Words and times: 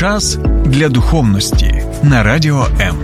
Час 0.00 0.38
для 0.64 0.88
духовності 0.88 1.84
на 2.02 2.22
радіо 2.22 2.66
М. 2.80 2.96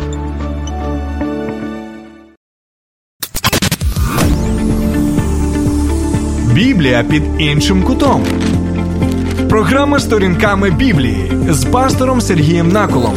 Біблія 6.55 7.05
під 7.05 7.23
іншим 7.39 7.83
кутом. 7.83 8.25
Програма 9.49 10.01
сторінками 10.01 10.71
Біблії 10.71 11.33
з 11.51 11.65
пастором 11.65 12.21
Сергієм 12.21 12.69
Наколом. 12.69 13.15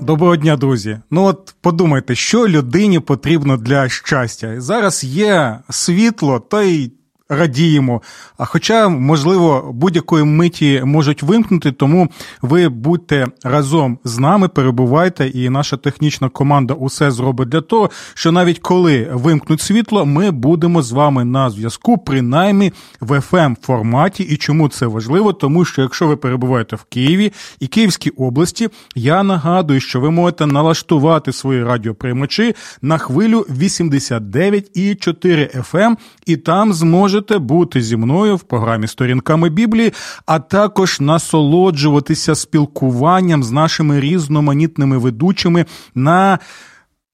Доброго 0.00 0.36
дня, 0.36 0.56
друзі. 0.56 0.98
Ну 1.10 1.24
от 1.24 1.54
подумайте, 1.60 2.14
що 2.14 2.48
людині 2.48 3.00
потрібно 3.00 3.56
для 3.56 3.88
щастя. 3.88 4.60
Зараз 4.60 5.04
є 5.04 5.58
світло, 5.70 6.40
та 6.40 6.62
й 6.62 6.92
радіємо. 7.28 8.02
А 8.38 8.44
хоча, 8.44 8.88
можливо, 8.88 9.70
будь-якої 9.74 10.24
миті 10.24 10.82
можуть 10.84 11.22
вимкнути, 11.22 11.72
тому 11.72 12.08
ви 12.42 12.68
будьте 12.68 13.26
разом 13.44 13.98
з 14.04 14.18
нами, 14.18 14.48
перебувайте, 14.48 15.26
і 15.26 15.48
наша 15.48 15.76
технічна 15.76 16.28
команда 16.28 16.74
усе 16.74 17.10
зробить 17.10 17.48
для 17.48 17.60
того, 17.60 17.90
що 18.14 18.32
навіть 18.32 18.58
коли 18.58 19.08
вимкнуть 19.12 19.60
світло, 19.60 20.06
ми 20.06 20.30
будемо 20.30 20.82
з 20.82 20.92
вами 20.92 21.24
на 21.24 21.50
зв'язку, 21.50 21.98
принаймні 21.98 22.72
в 23.00 23.12
fm 23.12 23.56
форматі. 23.62 24.22
І 24.22 24.36
чому 24.36 24.68
це 24.68 24.86
важливо? 24.86 25.32
Тому 25.32 25.64
що 25.64 25.82
якщо 25.82 26.06
ви 26.06 26.16
перебуваєте 26.16 26.76
в 26.76 26.84
Києві 26.84 27.32
і 27.60 27.66
Київській 27.66 28.10
області, 28.10 28.68
я 28.94 29.22
нагадую, 29.22 29.80
що 29.80 30.00
ви 30.00 30.10
можете 30.10 30.46
налаштувати 30.46 31.32
свої 31.32 31.64
радіоприймачі 31.64 32.54
на 32.82 32.98
хвилю 32.98 33.46
89,4 33.50 35.72
FM, 35.72 35.96
і 36.26 36.36
там 36.36 36.72
зможете 36.72 37.11
можете 37.12 37.38
бути 37.38 37.82
зі 37.82 37.96
мною 37.96 38.36
в 38.36 38.40
програмі 38.40 38.86
Сторінками 38.86 39.48
Біблії, 39.48 39.92
а 40.26 40.38
також 40.38 41.00
насолоджуватися 41.00 42.34
спілкуванням 42.34 43.44
з 43.44 43.50
нашими 43.50 44.00
різноманітними 44.00 44.98
ведучими 44.98 45.66
на 45.94 46.38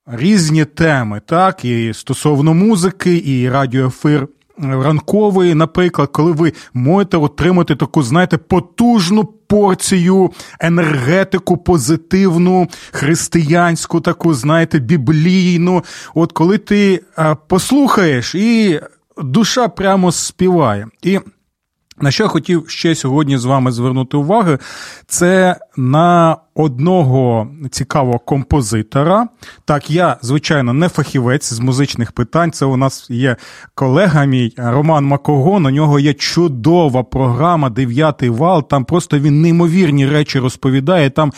різні 0.07 0.65
теми, 0.65 1.21
так, 1.27 1.65
і 1.65 1.95
стосовно 1.95 2.55
музики, 2.55 3.23
і 3.27 3.51
радіоефир. 3.51 4.29
Ранкової, 4.63 5.55
наприклад, 5.55 6.09
коли 6.13 6.33
ви 6.33 6.53
можете 6.75 7.17
отримати 7.17 7.77
таку, 7.77 8.03
знаєте, 8.03 8.39
потужну 8.39 9.25
порцію, 9.25 10.31
енергетику 10.61 11.57
позитивну, 11.57 12.69
християнську, 12.91 14.01
таку, 14.01 14.35
знаєте, 14.35 14.79
біблійну. 14.79 15.85
От 16.15 16.33
коли 16.33 16.59
ти 16.59 17.03
послухаєш 17.49 18.35
і 18.35 18.81
душа 19.23 19.69
прямо 19.69 20.13
співає. 20.13 20.87
І 21.03 21.21
на 22.01 22.11
що 22.11 22.23
я 22.23 22.29
хотів 22.29 22.69
ще 22.69 22.95
сьогодні 22.95 23.39
з 23.39 23.45
вами 23.45 23.73
звернути 23.73 24.17
увагу, 24.17 24.59
це 25.07 25.57
на 25.77 26.37
одного 26.59 27.49
цікавого 27.71 28.19
композитора. 28.19 29.29
Так, 29.65 29.91
я, 29.91 30.17
звичайно, 30.23 30.73
не 30.73 30.89
фахівець 30.89 31.53
з 31.53 31.61
музичних 31.61 32.13
питань. 32.13 32.53
Це 32.53 32.67
у 32.67 32.77
нас 32.77 33.11
є 33.11 33.37
колега 33.75 34.25
мій 34.25 34.53
Роман 34.57 35.05
Макогон. 35.05 35.67
У 35.67 35.71
нього 35.71 36.01
є 36.01 36.15
чудова 36.15 37.03
програма 37.03 37.71
Дев'ятий 37.71 38.31
вал. 38.31 38.69
Там 38.69 38.85
просто 38.85 39.19
він 39.19 39.43
неймовірні 39.43 40.07
речі 40.07 40.39
розповідає. 40.39 41.11
Там 41.11 41.33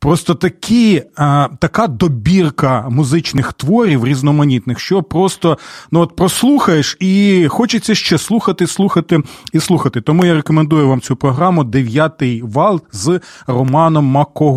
Просто 0.00 0.34
такі, 0.34 1.02
а, 1.16 1.48
така 1.58 1.86
добірка 1.86 2.86
музичних 2.90 3.52
творів 3.52 4.04
різноманітних, 4.04 4.80
що 4.80 5.02
просто 5.02 5.58
ну 5.90 6.00
от 6.00 6.16
прослухаєш, 6.16 6.96
і 7.00 7.46
хочеться 7.50 7.94
ще 7.94 8.18
слухати, 8.18 8.66
слухати 8.66 9.18
і 9.52 9.60
слухати. 9.60 10.00
Тому 10.00 10.24
я 10.24 10.34
рекомендую 10.34 10.88
вам 10.88 11.00
цю 11.00 11.16
програму 11.16 11.64
Дев'ятий 11.64 12.42
вал 12.42 12.80
з 12.92 13.20
Романом 13.46 14.04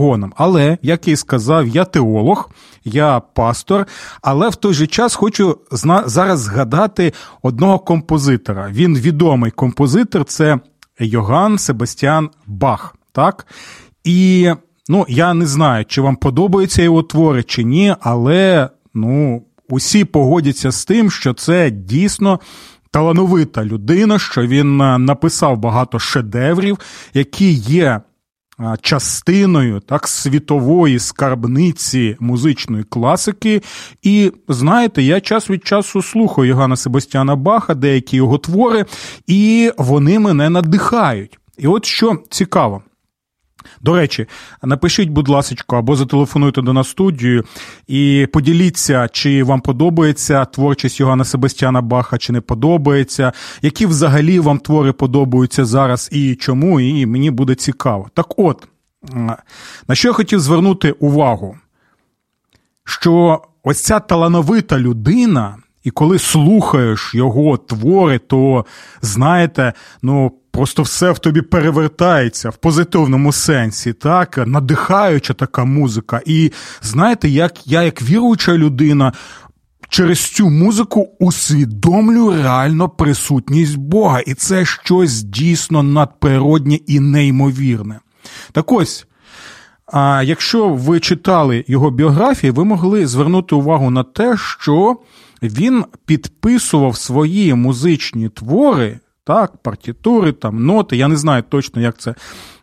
Макогоном. 0.03 0.33
Але, 0.35 0.77
як 0.81 1.07
я 1.07 1.13
і 1.13 1.15
сказав, 1.15 1.67
я 1.67 1.85
теолог, 1.85 2.49
я 2.85 3.19
пастор, 3.19 3.87
але 4.21 4.49
в 4.49 4.55
той 4.55 4.73
же 4.73 4.87
час 4.87 5.15
хочу 5.15 5.57
зараз 6.05 6.39
згадати 6.39 7.13
одного 7.41 7.79
композитора. 7.79 8.69
Він 8.71 8.97
відомий 8.97 9.51
композитор, 9.51 10.25
це 10.25 10.59
Йоган 10.99 11.57
Себастьян 11.57 12.29
Бах. 12.47 12.95
Так? 13.11 13.47
І 14.03 14.51
Ну, 14.89 15.05
я 15.09 15.33
не 15.33 15.45
знаю, 15.45 15.85
чи 15.85 16.01
вам 16.01 16.15
подобаються 16.15 16.83
його 16.83 17.03
твори, 17.03 17.43
чи 17.43 17.63
ні, 17.63 17.95
але 18.01 18.69
ну, 18.93 19.43
усі 19.69 20.05
погодяться 20.05 20.71
з 20.71 20.85
тим, 20.85 21.11
що 21.11 21.33
це 21.33 21.71
дійсно. 21.71 22.39
Талановита 22.91 23.65
людина, 23.65 24.19
що 24.19 24.41
він 24.41 24.81
е, 24.81 24.97
написав 24.97 25.57
багато 25.57 25.99
шедеврів, 25.99 26.79
які 27.13 27.51
є 27.53 28.01
частиною 28.81 29.79
так 29.79 30.07
світової 30.07 30.99
скарбниці 30.99 32.17
музичної 32.19 32.83
класики. 32.83 33.61
І 34.01 34.31
знаєте, 34.47 35.03
я 35.03 35.21
час 35.21 35.49
від 35.49 35.67
часу 35.67 36.01
слухаю 36.01 36.47
Йогана 36.47 36.75
Себастьяна 36.75 37.35
Баха, 37.35 37.75
деякі 37.75 38.17
його 38.17 38.37
твори, 38.37 38.85
і 39.27 39.71
вони 39.77 40.19
мене 40.19 40.49
надихають. 40.49 41.39
І 41.57 41.67
от 41.67 41.85
що 41.85 42.17
цікаво. 42.29 42.83
До 43.81 43.95
речі, 43.95 44.27
напишіть, 44.63 45.09
будь 45.09 45.29
ласка, 45.29 45.77
або 45.77 45.95
зателефонуйте 45.95 46.61
до 46.61 46.73
нас 46.73 46.87
студію 46.87 47.43
і 47.87 48.27
поділіться, 48.33 49.09
чи 49.11 49.43
вам 49.43 49.61
подобається 49.61 50.45
творчість 50.45 50.99
Йоганна 50.99 51.25
Себастьяна 51.25 51.81
Баха, 51.81 52.17
чи 52.17 52.33
не 52.33 52.41
подобається, 52.41 53.31
які 53.61 53.85
взагалі 53.85 54.39
вам 54.39 54.59
твори 54.59 54.91
подобаються 54.91 55.65
зараз 55.65 56.09
і 56.11 56.35
чому, 56.35 56.79
і 56.79 57.05
мені 57.05 57.31
буде 57.31 57.55
цікаво. 57.55 58.09
Так 58.13 58.39
от, 58.39 58.67
на 59.87 59.95
що 59.95 60.07
я 60.07 60.13
хотів 60.13 60.39
звернути 60.39 60.91
увагу, 60.91 61.57
що 62.83 63.41
ось 63.63 63.83
ця 63.83 63.99
талановита 63.99 64.79
людина. 64.79 65.57
І 65.83 65.91
коли 65.91 66.19
слухаєш 66.19 67.15
його 67.15 67.57
твори, 67.57 68.19
то 68.19 68.65
знаєте, 69.01 69.73
ну 70.01 70.31
просто 70.51 70.83
все 70.83 71.11
в 71.11 71.19
тобі 71.19 71.41
перевертається 71.41 72.49
в 72.49 72.55
позитивному 72.55 73.31
сенсі, 73.31 73.93
так 73.93 74.37
надихаюча 74.47 75.33
така 75.33 75.65
музика. 75.65 76.21
І 76.25 76.51
знаєте, 76.81 77.29
як 77.29 77.67
я, 77.67 77.83
як 77.83 78.01
віруюча 78.01 78.53
людина. 78.53 79.13
Через 79.89 80.19
цю 80.19 80.49
музику 80.49 81.09
усвідомлюю 81.19 82.43
реально 82.43 82.89
присутність 82.89 83.77
Бога, 83.77 84.19
і 84.19 84.33
це 84.33 84.65
щось 84.65 85.23
дійсно 85.23 85.83
надприроднє 85.83 86.75
і 86.75 86.99
неймовірне. 86.99 87.99
Так 88.51 88.71
ось, 88.71 89.07
а 89.85 90.23
якщо 90.25 90.69
ви 90.69 90.99
читали 90.99 91.65
його 91.67 91.91
біографії, 91.91 92.51
ви 92.51 92.63
могли 92.63 93.07
звернути 93.07 93.55
увагу 93.55 93.89
на 93.89 94.03
те, 94.03 94.37
що 94.37 94.97
він 95.49 95.85
підписував 96.05 96.97
свої 96.97 97.53
музичні 97.53 98.29
твори, 98.29 98.99
так, 99.23 99.57
партітури, 99.57 100.31
там, 100.31 100.65
ноти, 100.65 100.97
я 100.97 101.07
не 101.07 101.17
знаю 101.17 101.43
точно, 101.49 101.81
як 101.81 101.97
це 101.97 102.15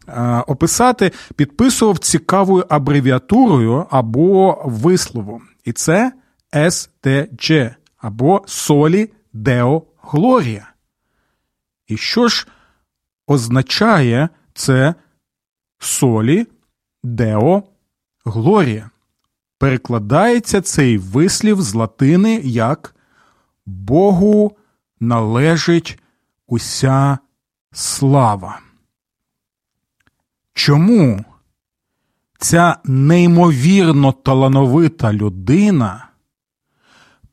е, 0.08 0.44
описати, 0.46 1.12
підписував 1.36 1.98
цікавою 1.98 2.64
абревіатурою 2.68 3.86
або 3.90 4.62
висловом. 4.64 5.42
І 5.64 5.72
це 5.72 6.12
СТДЖ 6.70 7.74
або 7.98 8.42
Солі 8.46 9.10
Део 9.32 9.82
Глорія. 10.02 10.72
І 11.86 11.96
що 11.96 12.28
ж 12.28 12.46
означає 13.26 14.28
це 14.54 14.94
Солі 15.78 16.46
Део 17.02 17.62
Глорія? 18.24 18.90
Перекладається 19.60 20.60
цей 20.60 20.98
вислів 20.98 21.62
з 21.62 21.74
латини 21.74 22.40
як 22.44 22.94
Богу 23.66 24.56
належить 25.00 25.98
уся 26.46 27.18
слава. 27.72 28.60
Чому 30.54 31.24
ця 32.38 32.76
неймовірно 32.84 34.12
талановита 34.12 35.12
людина, 35.12 36.08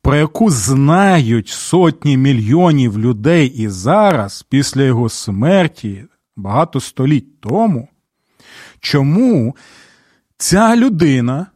про 0.01 0.15
яку 0.15 0.49
знають 0.49 1.47
сотні 1.47 2.17
мільйонів 2.17 2.99
людей 2.99 3.47
і 3.47 3.67
зараз, 3.69 4.45
після 4.49 4.83
його 4.83 5.09
смерті, 5.09 6.05
багато 6.35 6.79
століть 6.79 7.41
тому, 7.41 7.87
чому 8.79 9.55
ця 10.37 10.75
людина 10.75 11.47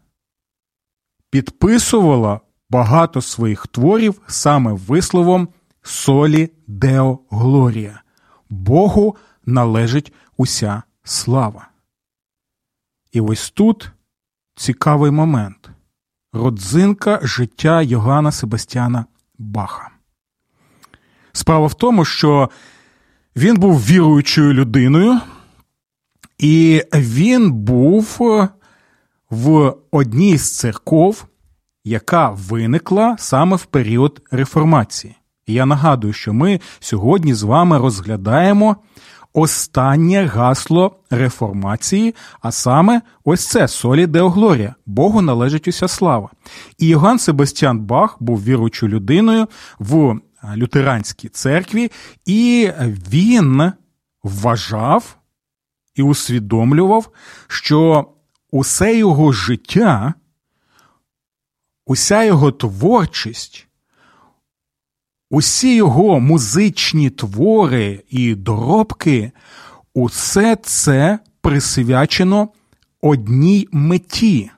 підписувала 1.32 2.40
багато 2.70 3.22
своїх 3.22 3.68
творів 3.68 4.22
саме 4.28 4.74
висловом 4.74 5.48
солі 5.82 6.52
Део 6.68 7.20
Глорія. 7.30 8.02
Богу 8.50 9.16
належить 9.46 10.14
уся 10.38 10.84
слава. 11.04 11.68
І 13.12 13.22
ось 13.22 13.52
тут 13.52 13.92
цікавий 14.56 15.12
момент 15.12 15.70
родзинка 16.34 17.20
життя 17.24 17.82
Йогана 17.82 18.32
Себастьяна 18.32 19.06
Баха. 19.38 19.90
Справа 21.32 21.68
в 21.68 21.74
тому, 21.74 22.06
що 22.06 22.50
він 23.36 23.58
був 23.58 23.86
віруючою 23.86 24.54
людиною, 24.54 25.20
І 26.38 26.84
він 26.94 27.52
був 27.52 28.18
в 29.32 29.74
одній 29.92 30.38
з 30.38 30.58
церков, 30.58 31.26
яка 31.84 32.30
виникла 32.30 33.16
саме 33.20 33.56
в 33.56 33.66
період 33.66 34.22
реформації. 34.32 35.16
Я 35.48 35.66
нагадую, 35.66 36.14
що 36.14 36.34
ми 36.34 36.60
сьогодні 36.80 37.34
з 37.34 37.44
вами 37.44 37.78
розглядаємо 37.78 38.76
останнє 39.34 40.26
гасло 40.26 41.00
реформації, 41.10 42.16
а 42.42 42.52
саме 42.52 43.02
ось 43.24 43.48
це 43.48 43.68
солі 43.68 44.08
Деоглорія, 44.08 44.76
Богу 44.86 45.22
належить 45.22 45.68
уся 45.68 45.88
слава. 45.88 46.30
І 46.78 46.88
Йоганн 46.88 47.20
Себастьян 47.20 47.80
Бах 47.80 48.18
був 48.20 48.44
віруючою 48.44 48.92
людиною 48.92 49.48
в 49.80 50.20
лютеранській 50.56 51.30
церкві, 51.30 51.92
і 52.26 52.72
він 53.12 53.72
вважав 54.24 55.16
і 55.96 56.02
усвідомлював, 56.02 57.10
що 57.48 58.08
усе 58.52 58.98
його 58.98 59.32
життя, 59.32 60.14
уся 61.86 62.24
його 62.24 62.52
творчість. 62.52 63.68
Усі 65.30 65.76
його 65.76 66.20
музичні 66.20 67.10
твори 67.10 68.04
і 68.10 68.36
доробки, 68.36 69.32
усе 69.94 70.56
це 70.56 71.20
присвячено 71.42 72.50
одній 73.02 73.68
меті, 73.72 74.52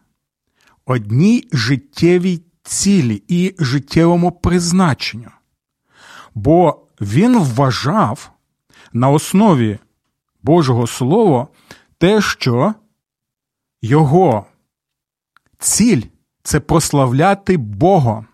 одній 0.85 1.47
життєвій 1.51 2.41
цілі 2.63 3.23
і 3.27 3.55
життєвому 3.59 4.31
призначенню. 4.31 5.31
Бо 6.35 6.87
він 7.01 7.39
вважав 7.39 8.31
на 8.93 9.09
основі 9.09 9.79
Божого 10.43 10.87
Слова 10.87 11.47
те, 11.97 12.21
що 12.21 12.73
його 13.83 14.45
ціль 15.59 16.01
це 16.43 16.59
прославляти 16.59 17.57
Бога 17.57 18.25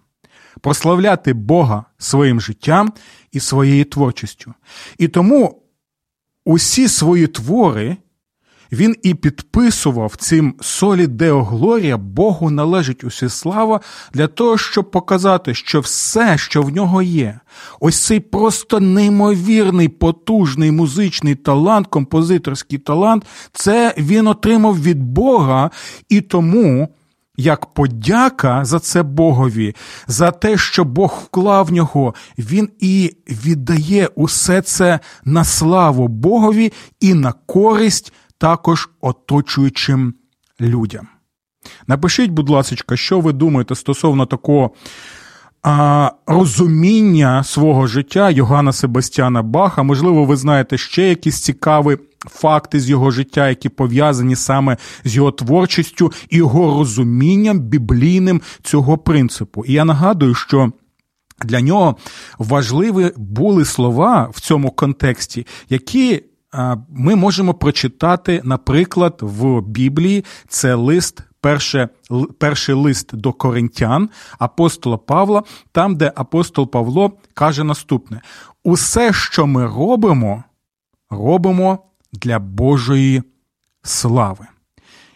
прославляти 0.61 1.33
Бога 1.33 1.85
своїм 1.97 2.41
життям 2.41 2.93
і 3.31 3.39
своєю 3.39 3.85
творчістю. 3.85 4.53
І 4.97 5.07
тому 5.07 5.61
усі 6.45 6.87
свої 6.87 7.27
твори 7.27 7.97
він 8.71 8.95
і 9.03 9.13
підписував 9.13 10.15
цим 10.15 10.55
солі 10.61 11.07
Део 11.07 11.43
Глорія, 11.43 11.97
Богу 11.97 12.49
належить 12.49 13.03
уся 13.03 13.29
слава 13.29 13.79
для 14.13 14.27
того, 14.27 14.57
щоб 14.57 14.91
показати, 14.91 15.53
що 15.53 15.79
все, 15.79 16.37
що 16.37 16.61
в 16.61 16.69
нього 16.69 17.01
є, 17.01 17.39
ось 17.79 18.05
цей 18.05 18.19
просто 18.19 18.79
неймовірний, 18.79 19.87
потужний 19.87 20.71
музичний 20.71 21.35
талант, 21.35 21.87
композиторський 21.87 22.77
талант, 22.77 23.25
це 23.53 23.93
він 23.97 24.27
отримав 24.27 24.81
від 24.81 25.03
Бога, 25.03 25.71
і 26.09 26.21
тому 26.21 26.89
як 27.39 27.65
подяка 27.65 28.65
за 28.65 28.79
це 28.79 29.03
Богові, 29.03 29.75
за 30.07 30.31
те, 30.31 30.57
що 30.57 30.83
Бог 30.83 31.19
вклав 31.25 31.65
в 31.65 31.71
нього, 31.71 32.13
він 32.37 32.69
і 32.79 33.15
віддає 33.29 34.09
усе 34.15 34.61
це 34.61 34.99
на 35.25 35.43
славу 35.43 36.07
Богові 36.07 36.73
і 36.99 37.13
на 37.13 37.33
користь 37.45 38.13
також 38.39 38.89
оточуючим 39.01 40.13
людям. 40.61 41.07
Напишіть, 41.87 42.31
будь 42.31 42.49
ласка, 42.49 42.97
що 42.97 43.19
ви 43.19 43.33
думаєте 43.33 43.75
стосовно 43.75 44.25
такого 44.25 44.71
а, 45.63 46.11
розуміння 46.27 47.43
свого 47.43 47.87
життя 47.87 48.29
Йоганна 48.29 48.73
Себастьяна 48.73 49.41
Баха. 49.41 49.83
Можливо, 49.83 50.25
ви 50.25 50.35
знаєте 50.35 50.77
ще 50.77 51.09
якісь 51.09 51.41
цікаві 51.41 51.97
факти 52.27 52.79
з 52.79 52.89
його 52.89 53.11
життя, 53.11 53.49
які 53.49 53.69
пов'язані 53.69 54.35
саме 54.35 54.77
з 55.03 55.15
його 55.15 55.31
творчістю 55.31 56.11
і 56.29 56.37
його 56.37 56.79
розумінням 56.79 57.59
біблійним 57.59 58.41
цього 58.63 58.97
принципу. 58.97 59.65
І 59.65 59.73
я 59.73 59.85
нагадую, 59.85 60.35
що. 60.35 60.71
Для 61.45 61.61
нього 61.61 61.95
важливі 62.37 63.11
були 63.17 63.65
слова 63.65 64.29
в 64.33 64.41
цьому 64.41 64.71
контексті, 64.71 65.47
які 65.69 66.23
ми 66.89 67.15
можемо 67.15 67.53
прочитати, 67.53 68.41
наприклад, 68.43 69.17
в 69.21 69.61
Біблії 69.61 70.25
це 70.47 70.73
лист 70.73 71.23
перше, 71.41 71.89
перший 72.37 72.75
лист 72.75 73.15
до 73.15 73.33
коринтян 73.33 74.09
апостола 74.39 74.97
Павла, 74.97 75.43
там, 75.71 75.95
де 75.95 76.11
апостол 76.15 76.71
Павло 76.71 77.11
каже 77.33 77.63
наступне: 77.63 78.21
усе, 78.63 79.13
що 79.13 79.47
ми 79.47 79.65
робимо, 79.65 80.43
робимо 81.09 81.79
для 82.13 82.39
Божої 82.39 83.23
слави. 83.83 84.47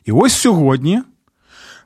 І 0.05 0.11
ось 0.11 0.33
сьогодні 0.33 1.01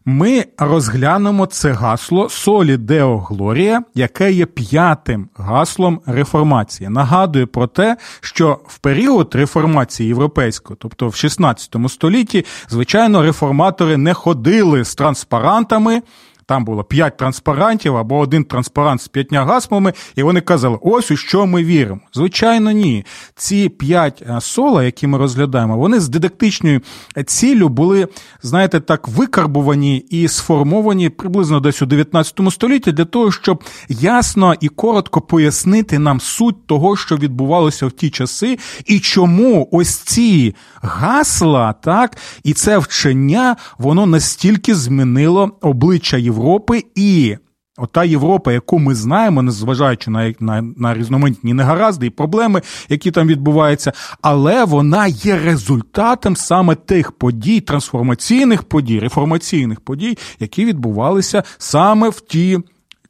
ми 0.10 0.46
розглянемо 0.58 1.46
це 1.46 1.72
гасло 1.72 2.30
Солі 2.30 2.78
Део 2.78 3.18
Глорія, 3.18 3.84
яке 3.96 4.32
є 4.32 4.46
п'ятим 4.46 5.30
гаслом 5.38 6.02
реформації. 6.06 6.90
Нагадую 6.90 7.48
про 7.48 7.68
те, 7.68 7.98
що 8.22 8.60
в 8.68 8.78
період 8.78 9.36
реформації 9.36 10.10
європейської, 10.10 10.78
тобто 10.82 11.08
в 11.08 11.16
16 11.16 11.76
столітті, 11.88 12.46
звичайно, 12.70 13.22
реформатори 13.22 13.98
не 13.98 14.14
ходили 14.14 14.86
з 14.86 14.96
транспарантами 14.96 16.02
там 16.48 16.66
було 16.66 16.84
п'ять 16.84 17.18
транспарантів 17.18 17.98
або 17.98 18.18
один 18.18 18.44
транспарант 18.44 19.02
з 19.02 19.08
п'ятьма 19.08 19.46
гаслами, 19.46 19.94
і 20.16 20.24
вони 20.24 20.42
казали, 20.42 20.78
ось 20.82 21.12
у 21.12 21.18
що 21.18 21.46
ми 21.46 21.64
віримо. 21.64 22.02
Звичайно, 22.14 22.72
ні. 22.72 23.06
Ці 23.36 23.70
п'ять 23.70 24.24
е, 24.30 24.42
сола, 24.42 24.84
які 24.84 25.08
ми 25.08 25.18
розглядаємо, 25.18 25.78
вони 25.78 26.00
з 26.00 26.10
дидактичною 26.10 26.82
ціллю 27.26 27.70
були, 27.70 28.08
знаєте, 28.42 28.80
так 28.80 29.08
викарбувані 29.08 29.98
і 29.98 30.28
сформовані 30.28 31.10
приблизно 31.10 31.60
десь 31.60 31.82
у 31.82 31.86
19 31.86 32.40
столітті 32.52 32.92
для 32.92 33.06
того, 33.06 33.32
щоб 33.32 33.64
ясно 33.90 34.54
і 34.60 34.68
коротко 34.68 35.22
пояснити 35.22 36.00
нам 36.00 36.20
суть 36.20 36.68
того, 36.68 36.96
що 36.96 37.18
відбувалося 37.18 37.88
в 37.88 37.92
ті 37.92 38.10
часи, 38.10 38.58
і 38.86 39.00
чому 39.00 39.70
ось 39.72 39.96
ці 39.96 40.56
гасла, 40.82 41.74
так, 41.74 42.18
і 42.44 42.54
це 42.54 42.78
вчення, 42.78 43.56
воно 43.78 44.06
настільки 44.06 44.76
змінило 44.76 45.52
обличчя 45.62 46.18
Європи. 46.18 46.37
Європи 46.38 46.84
і. 46.96 47.38
Ота 47.80 48.04
Європа, 48.04 48.52
яку 48.52 48.80
ми 48.80 48.96
знаємо, 48.96 49.42
незважаючи 49.42 50.12
на 50.12 50.34
на, 50.40 50.62
на 50.62 50.94
різноманітні 50.94 51.54
негаразди 51.54 52.06
і 52.08 52.10
проблеми, 52.10 52.62
які 52.90 53.12
там 53.12 53.28
відбуваються, 53.28 53.94
але 54.22 54.66
вона 54.66 55.08
є 55.08 55.40
результатом 55.40 56.36
саме 56.36 56.76
тих 56.76 57.12
подій, 57.12 57.62
трансформаційних 57.62 58.64
подій, 58.64 59.00
реформаційних 59.00 59.80
подій, 59.82 60.18
які 60.40 60.66
відбувалися 60.66 61.44
саме 61.58 62.10
в 62.10 62.22
ті 62.22 62.60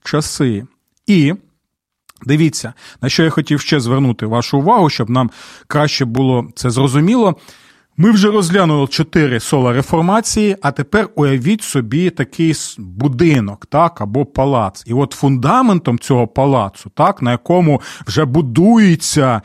часи. 0.04 0.64
І 1.08 1.34
дивіться, 2.26 2.74
на 3.02 3.10
що 3.10 3.24
я 3.24 3.30
хотів 3.30 3.60
ще 3.60 3.80
звернути 3.80 4.26
вашу 4.26 4.58
увагу, 4.58 4.90
щоб 4.90 5.10
нам 5.10 5.32
краще 5.68 6.06
було 6.06 6.48
це 6.56 6.70
зрозуміло. 6.70 7.36
Ми 8.00 8.12
вже 8.12 8.32
розглянули 8.32 8.88
чотири 8.88 9.40
сола 9.40 9.74
реформації, 9.74 10.56
а 10.62 10.72
тепер 10.72 11.10
уявіть 11.16 11.62
собі 11.62 12.10
такий 12.10 12.54
будинок, 12.78 13.66
так, 13.66 14.02
або 14.02 14.26
палац. 14.26 14.84
І 14.88 14.94
от 14.94 15.14
фундаментом 15.14 16.00
цього 16.00 16.28
палацу, 16.28 16.92
так, 16.96 17.22
на 17.22 17.32
якому 17.32 17.82
вже 18.08 18.26
будується 18.26 19.42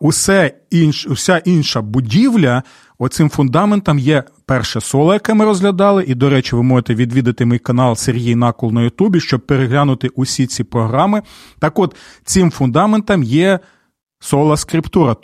усе 0.00 0.54
інш, 0.70 1.06
уся 1.06 1.38
інша 1.38 1.82
будівля, 1.82 2.62
оцим 2.98 3.30
фундаментом 3.30 3.98
є 3.98 4.24
перше 4.46 4.80
соло, 4.80 5.12
яке 5.12 5.34
ми 5.34 5.44
розглядали. 5.44 6.04
І, 6.06 6.14
до 6.14 6.30
речі, 6.30 6.56
ви 6.56 6.62
можете 6.62 6.94
відвідати 6.94 7.46
мій 7.46 7.58
канал 7.58 7.96
Сергій 7.96 8.34
Накол 8.34 8.72
на 8.72 8.82
Ютубі, 8.82 9.20
щоб 9.20 9.46
переглянути 9.46 10.08
усі 10.08 10.46
ці 10.46 10.64
програми. 10.64 11.22
Так 11.58 11.78
от, 11.78 11.96
цим 12.24 12.50
фундаментом 12.50 13.22
є 13.22 13.58
сола 14.20 14.56
скриптура. 14.56 15.14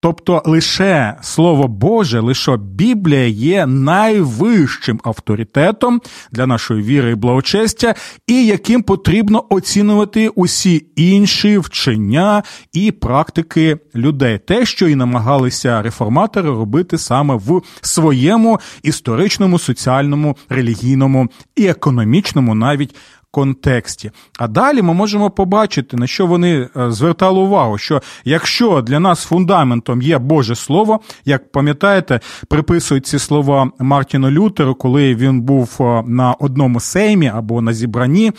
Тобто 0.00 0.42
лише 0.44 1.16
Слово 1.22 1.68
Боже, 1.68 2.20
лише 2.20 2.56
Біблія 2.56 3.26
є 3.26 3.66
найвищим 3.66 5.00
авторитетом 5.04 6.00
для 6.32 6.46
нашої 6.46 6.82
віри 6.82 7.10
і 7.10 7.14
благочестя, 7.14 7.94
і 8.26 8.46
яким 8.46 8.82
потрібно 8.82 9.44
оцінювати 9.50 10.28
усі 10.28 10.86
інші 10.96 11.58
вчення 11.58 12.42
і 12.72 12.92
практики 12.92 13.78
людей, 13.94 14.38
те, 14.38 14.66
що 14.66 14.88
і 14.88 14.94
намагалися 14.94 15.82
реформатори 15.82 16.48
робити 16.48 16.98
саме 16.98 17.34
в 17.34 17.62
своєму 17.80 18.60
історичному, 18.82 19.58
соціальному, 19.58 20.36
релігійному 20.48 21.28
і 21.56 21.66
економічному 21.66 22.54
навіть 22.54 22.94
контексті. 23.30 24.10
А 24.38 24.48
далі 24.48 24.82
ми 24.82 24.94
можемо 24.94 25.30
побачити, 25.30 25.96
на 25.96 26.06
що 26.06 26.26
вони 26.26 26.68
е, 26.76 26.90
звертали 26.90 27.40
увагу, 27.40 27.78
що 27.78 28.02
якщо 28.24 28.82
для 28.82 29.00
нас 29.00 29.24
фундаментом 29.24 30.02
є 30.02 30.18
Боже 30.18 30.54
Слово, 30.54 31.00
як 31.24 31.52
пам'ятаєте, 31.52 32.20
приписують 32.48 33.06
ці 33.06 33.18
слова 33.18 33.70
Мартіну 33.78 34.30
Лютеру, 34.30 34.74
коли 34.74 35.14
він 35.14 35.40
був 35.40 35.76
е, 35.80 36.02
на 36.06 36.32
одному 36.32 36.80
сеймі 36.80 37.28
або 37.28 37.60
на 37.60 37.72
зібранні. 37.72 38.32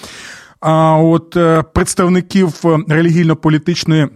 А 0.59 0.97
от 0.97 1.35
е, 1.35 1.63
представників 1.73 2.53
релігійно-політичної 2.87 4.07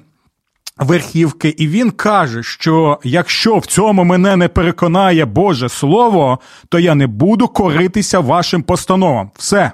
верхівки, 0.77 1.49
і 1.49 1.67
він 1.67 1.91
каже, 1.91 2.43
що 2.43 2.99
якщо 3.03 3.57
в 3.57 3.65
цьому 3.65 4.03
мене 4.03 4.35
не 4.35 4.47
переконає 4.47 5.25
Боже 5.25 5.69
Слово, 5.69 6.39
то 6.69 6.79
я 6.79 6.95
не 6.95 7.07
буду 7.07 7.47
коритися 7.47 8.19
вашим 8.19 8.63
постановам. 8.63 9.31
Все. 9.35 9.71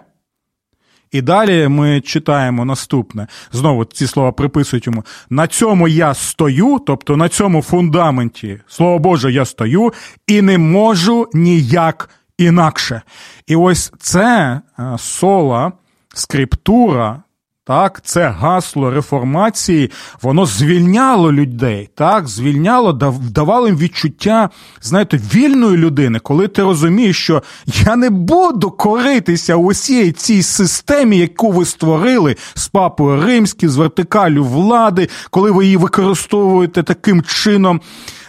І 1.11 1.21
далі 1.21 1.67
ми 1.67 2.01
читаємо 2.01 2.65
наступне. 2.65 3.27
Знову 3.51 3.85
ці 3.85 4.07
слова 4.07 4.31
приписують 4.31 4.87
йому: 4.87 5.03
на 5.29 5.47
цьому 5.47 5.87
я 5.87 6.13
стою, 6.13 6.79
тобто 6.87 7.17
на 7.17 7.29
цьому 7.29 7.61
фундаменті, 7.61 8.61
слово 8.67 8.99
Боже, 8.99 9.31
я 9.31 9.45
стою 9.45 9.93
і 10.27 10.41
не 10.41 10.57
можу 10.57 11.27
ніяк 11.33 12.09
інакше. 12.37 13.01
І 13.47 13.55
ось 13.55 13.91
це 13.99 14.61
соло, 14.77 14.97
сола, 14.97 15.71
скриптура, 16.13 17.23
так, 17.69 18.01
це 18.03 18.27
гасло 18.27 18.91
реформації, 18.91 19.91
воно 20.21 20.45
звільняло 20.45 21.33
людей, 21.33 21.89
так, 21.95 22.27
звільняло, 22.27 22.93
давало 23.31 23.67
їм 23.67 23.77
відчуття, 23.77 24.49
знаєте, 24.81 25.19
вільної 25.35 25.77
людини, 25.77 26.19
коли 26.19 26.47
ти 26.47 26.63
розумієш, 26.63 27.23
що 27.23 27.43
я 27.85 27.95
не 27.95 28.09
буду 28.09 28.71
коритися 28.71 29.55
усій 29.55 30.11
цій 30.11 30.43
системі, 30.43 31.17
яку 31.17 31.51
ви 31.51 31.65
створили 31.65 32.35
з 32.53 32.67
папою 32.67 33.23
римським, 33.23 33.69
з 33.69 33.75
вертикалю 33.75 34.43
влади, 34.43 35.09
коли 35.29 35.51
ви 35.51 35.65
її 35.65 35.77
використовуєте 35.77 36.83
таким 36.83 37.23
чином 37.23 37.81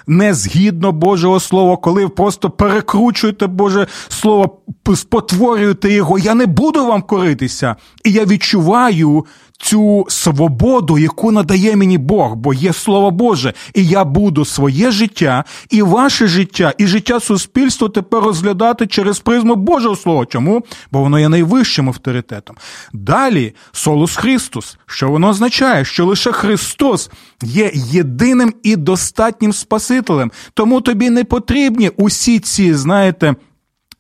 не 0.07 0.35
згідно 0.35 0.93
Божого 0.93 1.41
Слова, 1.41 1.77
коли 1.77 2.09
просто 2.09 2.51
перекручуєте 2.51 3.47
Боже 3.47 3.87
Слово, 4.09 4.59
спотворюєте 4.95 5.93
його, 5.93 6.19
я 6.19 6.35
не 6.35 6.47
буду 6.47 6.87
вам 6.87 7.03
коритися. 7.03 7.77
І 8.05 8.13
я 8.13 8.25
відчуваю 8.25 9.27
цю 9.61 10.07
свободу, 10.09 10.99
яку 10.99 11.33
надає 11.33 11.77
мені 11.77 11.99
Бог, 11.99 12.35
бо 12.35 12.55
є 12.55 12.73
Слово 12.73 13.11
Боже, 13.11 13.55
і 13.75 13.87
я 13.87 14.05
буду 14.05 14.45
своє 14.45 14.91
життя, 14.91 15.45
і 15.71 15.83
ваше 15.83 16.27
життя, 16.27 16.75
і 16.79 16.87
життя 16.87 17.21
суспільства 17.21 17.89
тепер 17.89 18.23
розглядати 18.23 18.87
через 18.87 19.19
призму 19.19 19.57
Божого 19.57 19.97
Слова. 19.97 20.27
Чому? 20.27 20.65
Бо 20.93 21.01
воно 21.01 21.19
є 21.19 21.29
найвищим 21.29 21.89
авторитетом. 21.89 22.57
Далі 22.93 23.55
Солус 23.73 24.17
Христос, 24.17 24.79
що 24.87 25.09
воно 25.09 25.29
означає, 25.29 25.85
що 25.85 26.07
лише 26.07 26.33
Христос 26.33 27.11
є 27.43 27.71
єдиним 27.75 28.55
і 28.63 28.77
достатнім 28.77 29.53
Спасителем. 29.53 30.33
Тому 30.55 30.81
тобі 30.81 31.11
не 31.11 31.25
потрібні 31.25 31.91
усі 31.97 32.39
ці, 32.39 32.75
знаєте, 32.75 33.35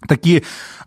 такі. 0.08 0.42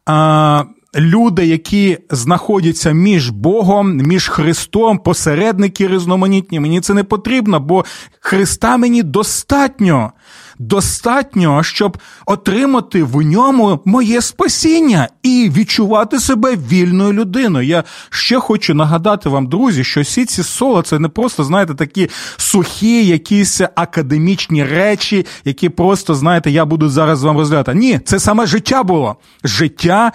А, 0.06 0.64
люди, 0.96 1.46
які 1.46 1.98
знаходяться 2.10 2.92
між 2.92 3.30
Богом, 3.30 3.98
між 3.98 4.28
Христом, 4.28 4.98
посередники 4.98 5.88
різноманітні. 5.88 6.60
Мені 6.60 6.82
це 6.82 6.94
не 6.94 7.04
потрібно, 7.04 7.60
бо 7.60 7.86
Христа 8.20 8.78
мені 8.78 9.04
достатньо. 9.04 10.12
Достатньо, 10.60 11.64
щоб 11.64 11.98
отримати 12.26 13.04
в 13.04 13.22
ньому 13.22 13.80
моє 13.86 14.22
спасіння 14.22 15.08
і 15.24 15.52
відчувати 15.54 16.20
себе 16.20 16.56
вільною 16.56 17.14
людиною. 17.14 17.68
Я 17.68 17.84
ще 18.10 18.40
хочу 18.40 18.74
нагадати 18.74 19.30
вам, 19.30 19.48
друзі, 19.48 19.84
що 19.84 20.02
всі 20.02 20.26
ці 20.26 20.44
соло 20.44 20.82
це 20.82 21.00
не 21.00 21.10
просто, 21.10 21.44
знаєте, 21.44 21.74
такі 21.74 22.10
сухі, 22.38 23.06
якісь 23.06 23.62
академічні 23.76 24.64
речі, 24.64 25.26
які 25.46 25.70
просто, 25.70 26.16
знаєте, 26.16 26.52
я 26.52 26.66
буду 26.66 26.90
зараз 26.90 27.24
вам 27.24 27.38
розглядати. 27.38 27.74
Ні, 27.74 28.00
це 28.06 28.20
саме 28.20 28.46
життя 28.46 28.84
було. 28.84 29.16
Життя 29.44 30.12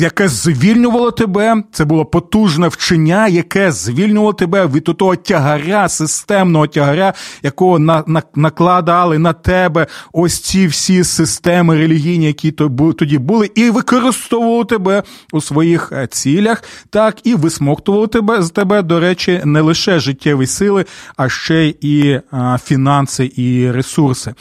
яке 0.00 0.28
звільнювало 0.28 1.10
тебе. 1.10 1.62
Це 1.72 1.84
було 1.84 2.04
потужне 2.04 2.68
вчення, 2.68 3.28
яке 3.28 3.72
звільнювало 3.72 4.32
тебе 4.32 4.66
від 4.66 4.84
того 4.84 5.16
тягаря, 5.16 5.88
системного 5.88 6.66
тягаря, 6.66 7.12
якого 7.42 7.78
на, 7.78 8.04
на, 8.06 8.22
накладали 8.34 9.18
на 9.18 9.32
тебе 9.32 9.86
ось 10.12 10.40
ці 10.40 10.66
всі 10.66 11.04
системи 11.04 11.76
релігійні, 11.76 12.26
які 12.26 12.52
тоді 12.96 13.18
були, 13.18 13.50
і 13.54 13.70
використовували 13.70 14.64
тебе 14.64 15.02
у 15.32 15.40
своїх 15.40 15.92
е, 15.92 16.06
цілях, 16.06 16.64
так 16.90 17.16
і 17.24 17.34
висмоктували 17.34 18.06
тебе 18.06 18.42
з 18.42 18.50
тебе, 18.50 18.82
до 18.82 19.00
речі, 19.00 19.40
не 19.44 19.60
лише 19.60 19.98
життєві 19.98 20.46
сили, 20.46 20.84
а 21.16 21.28
ще 21.28 21.74
і 21.80 22.20
а, 22.30 22.58
фінанси 22.64 23.32
і 23.36 23.70
ресурси. 23.70 24.34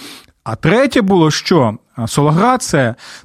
А 0.44 0.56
третє 0.56 1.02
було 1.02 1.32
що? 1.32 1.78
Солоград 2.08 2.76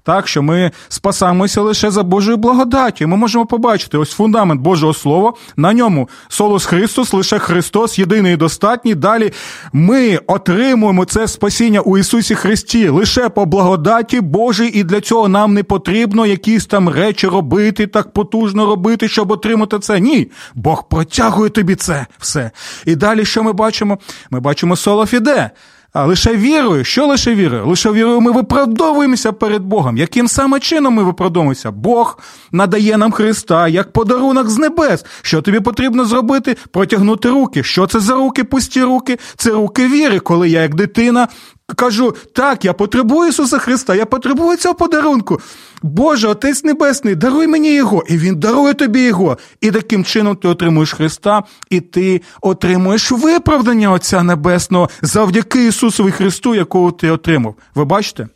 так, 0.03 0.29
що 0.29 0.43
ми 0.43 0.71
спасаємося 0.89 1.61
лише 1.61 1.91
за 1.91 2.03
Божою 2.03 2.37
благодаттю. 2.37 3.09
Ми 3.09 3.17
можемо 3.17 3.47
побачити 3.47 3.99
ось 3.99 4.13
фундамент 4.13 4.61
Божого 4.61 4.95
Слова. 4.95 5.33
На 5.57 5.73
ньому 5.73 6.09
Солос 6.29 6.67
Христос, 6.67 7.13
лише 7.13 7.39
Христос, 7.39 7.99
єдиний 7.99 8.35
і 8.35 8.37
достатній. 8.37 8.95
Далі 8.95 9.33
ми 9.73 10.17
отримуємо 10.27 11.05
це 11.05 11.29
спасіння 11.29 11.81
у 11.81 11.99
Ісусі 11.99 12.35
Христі 12.35 12.89
лише 12.89 13.29
по 13.29 13.47
благодаті 13.47 14.21
Божій, 14.21 14.67
і 14.67 14.85
для 14.85 15.01
цього 15.01 15.29
нам 15.29 15.55
не 15.55 15.63
потрібно 15.63 16.27
якісь 16.27 16.67
там 16.67 16.89
речі 16.89 17.27
робити, 17.27 17.87
так 17.87 18.13
потужно 18.13 18.67
робити, 18.67 19.09
щоб 19.09 19.31
отримати 19.31 19.79
це. 19.79 20.01
Ні. 20.01 20.31
Бог 20.55 20.89
протягує 20.89 21.51
тобі 21.51 21.75
це 21.75 22.07
все. 22.19 22.51
І 22.87 22.95
далі 22.95 23.25
що 23.25 23.43
ми 23.43 23.53
бачимо? 23.53 23.99
Ми 24.31 24.41
бачимо 24.41 24.77
соло 24.77 25.07
Фіде. 25.07 25.51
А 25.93 26.05
лише 26.05 26.37
вірою, 26.37 26.85
що 26.85 27.07
лише 27.07 27.35
вірою? 27.35 27.67
Лише 27.67 27.93
вірою 27.93 28.21
ми 28.21 28.33
виправдовуємося 28.33 29.33
перед 29.33 29.63
Богом. 29.63 29.97
Яким 29.97 30.29
саме 30.29 30.61
чином 30.61 30.95
ми 30.95 31.03
виправдовуємося? 31.03 31.71
Бог 31.71 32.19
надає 32.53 32.97
нам 32.99 33.13
Христа 33.13 33.69
як 33.69 33.93
подарунок 33.93 34.51
з 34.51 34.59
небес. 34.59 35.05
Що 35.23 35.43
тобі 35.43 35.61
потрібно 35.61 36.05
зробити? 36.05 36.57
Протягнути 36.73 37.31
руки. 37.31 37.63
Що 37.63 37.87
це 37.87 38.01
за 38.01 38.15
руки? 38.15 38.45
Пусті 38.45 38.83
руки? 38.83 39.19
Це 39.37 39.51
руки 39.51 39.89
віри, 39.89 40.19
коли 40.19 40.49
я, 40.49 40.63
як 40.63 40.75
дитина, 40.75 41.29
кажу: 41.75 42.15
так, 42.33 42.65
я 42.65 42.73
потребую 42.73 43.29
Ісуса 43.29 43.59
Христа, 43.59 43.95
я 43.95 44.07
потребую 44.07 44.57
цього 44.57 44.75
подарунку. 44.75 45.41
Боже, 45.83 46.29
Отець 46.29 46.65
Небесний, 46.65 47.15
даруй 47.15 47.47
мені 47.47 47.75
його, 47.75 48.05
і 48.09 48.19
Він 48.19 48.37
дарує 48.37 48.75
тобі 48.75 49.01
його. 49.01 49.39
І 49.61 49.71
таким 49.71 50.05
чином 50.05 50.37
ти 50.37 50.49
отримуєш 50.49 50.93
Христа, 50.93 51.43
і 51.71 51.81
ти 51.81 52.23
отримуєш 52.41 53.13
виправдання 53.13 53.93
Отця 53.93 54.23
Небесного 54.23 54.89
завдяки 55.03 55.67
Ісусові 55.67 56.11
Христу, 56.11 56.55
якого 56.55 56.93
ти 56.93 57.11
отримав. 57.11 57.55
Ви 57.75 57.85
бачите? 57.85 58.29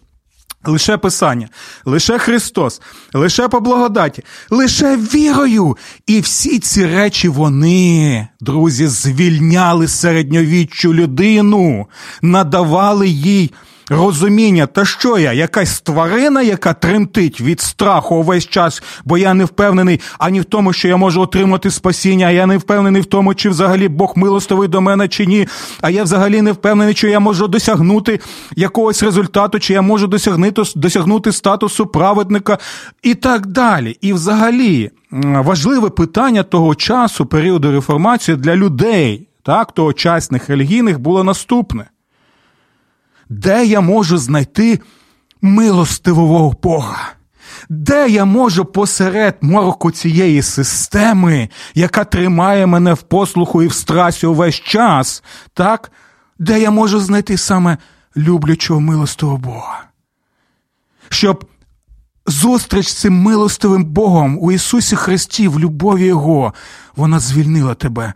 Лише 0.64 0.96
Писання, 0.96 1.48
лише 1.84 2.18
Христос, 2.18 2.80
лише 3.14 3.48
по 3.48 3.60
благодаті, 3.60 4.22
лише 4.50 4.96
вірою. 4.96 5.76
І 6.06 6.20
всі 6.20 6.58
ці 6.58 6.86
речі 6.86 7.28
вони, 7.28 8.28
друзі, 8.40 8.86
звільняли 8.86 9.88
середньовіччю 9.88 10.94
людину, 10.94 11.86
надавали 12.22 13.08
їй 13.08 13.50
розуміння, 13.92 14.66
та 14.66 14.84
що 14.84 15.18
я, 15.18 15.32
якась 15.32 15.80
тварина, 15.80 16.42
яка 16.42 16.72
тремтить 16.72 17.40
від 17.40 17.60
страху 17.60 18.14
увесь 18.14 18.46
час, 18.46 18.82
бо 19.04 19.18
я 19.18 19.34
не 19.34 19.44
впевнений 19.44 20.00
ані 20.18 20.40
в 20.40 20.44
тому, 20.44 20.72
що 20.72 20.88
я 20.88 20.96
можу 20.96 21.20
отримати 21.20 21.70
спасіння, 21.70 22.26
а 22.26 22.30
я 22.30 22.46
не 22.46 22.56
впевнений 22.56 23.02
в 23.02 23.06
тому, 23.06 23.34
чи 23.34 23.48
взагалі 23.48 23.88
Бог 23.88 24.12
милостивий 24.16 24.68
до 24.68 24.80
мене, 24.80 25.08
чи 25.08 25.26
ні. 25.26 25.48
А 25.80 25.90
я 25.90 26.02
взагалі 26.02 26.42
не 26.42 26.52
впевнений, 26.52 26.94
що 26.94 27.08
я 27.08 27.20
можу 27.20 27.48
досягнути 27.48 28.20
якогось 28.56 29.02
результату, 29.02 29.58
чи 29.58 29.72
я 29.72 29.82
можу 29.82 30.06
досягнути, 30.06 30.62
досягнути 30.76 31.32
статусу 31.32 31.86
праведника 31.86 32.58
і 33.02 33.14
так 33.14 33.46
далі. 33.46 33.96
І 34.00 34.12
взагалі 34.12 34.90
важливе 35.22 35.90
питання 35.90 36.42
того 36.42 36.74
часу, 36.74 37.26
періоду 37.26 37.72
реформації 37.72 38.36
для 38.36 38.56
людей, 38.56 39.28
так, 39.42 39.72
тогочасних 39.72 40.48
релігійних 40.48 40.98
було 40.98 41.24
наступне 41.24 41.84
де 43.32 43.66
я 43.66 43.80
можу 43.80 44.18
знайти 44.18 44.80
милостивого 45.42 46.54
Бога? 46.62 47.12
Де 47.68 48.08
я 48.08 48.24
можу 48.24 48.64
посеред 48.64 49.36
мороку 49.40 49.90
цієї 49.90 50.42
системи, 50.42 51.48
яка 51.74 52.04
тримає 52.04 52.66
мене 52.66 52.94
в 52.94 53.02
послуху 53.02 53.62
і 53.62 53.66
в 53.66 53.72
страсі 53.72 54.26
увесь 54.26 54.54
час, 54.54 55.22
так? 55.54 55.92
де 56.38 56.60
я 56.60 56.70
можу 56.70 57.00
знайти 57.00 57.38
саме 57.38 57.78
люблячого 58.16 58.80
милостивого 58.80 59.38
Бога? 59.38 59.84
Щоб 61.08 61.44
зустріч 62.26 62.88
з 62.88 62.94
цим 62.94 63.14
милостивим 63.14 63.84
Богом 63.84 64.38
у 64.40 64.52
Ісусі 64.52 64.96
Христі, 64.96 65.48
в 65.48 65.60
любові 65.60 66.06
Його, 66.06 66.54
вона 66.96 67.20
звільнила 67.20 67.74
тебе 67.74 68.12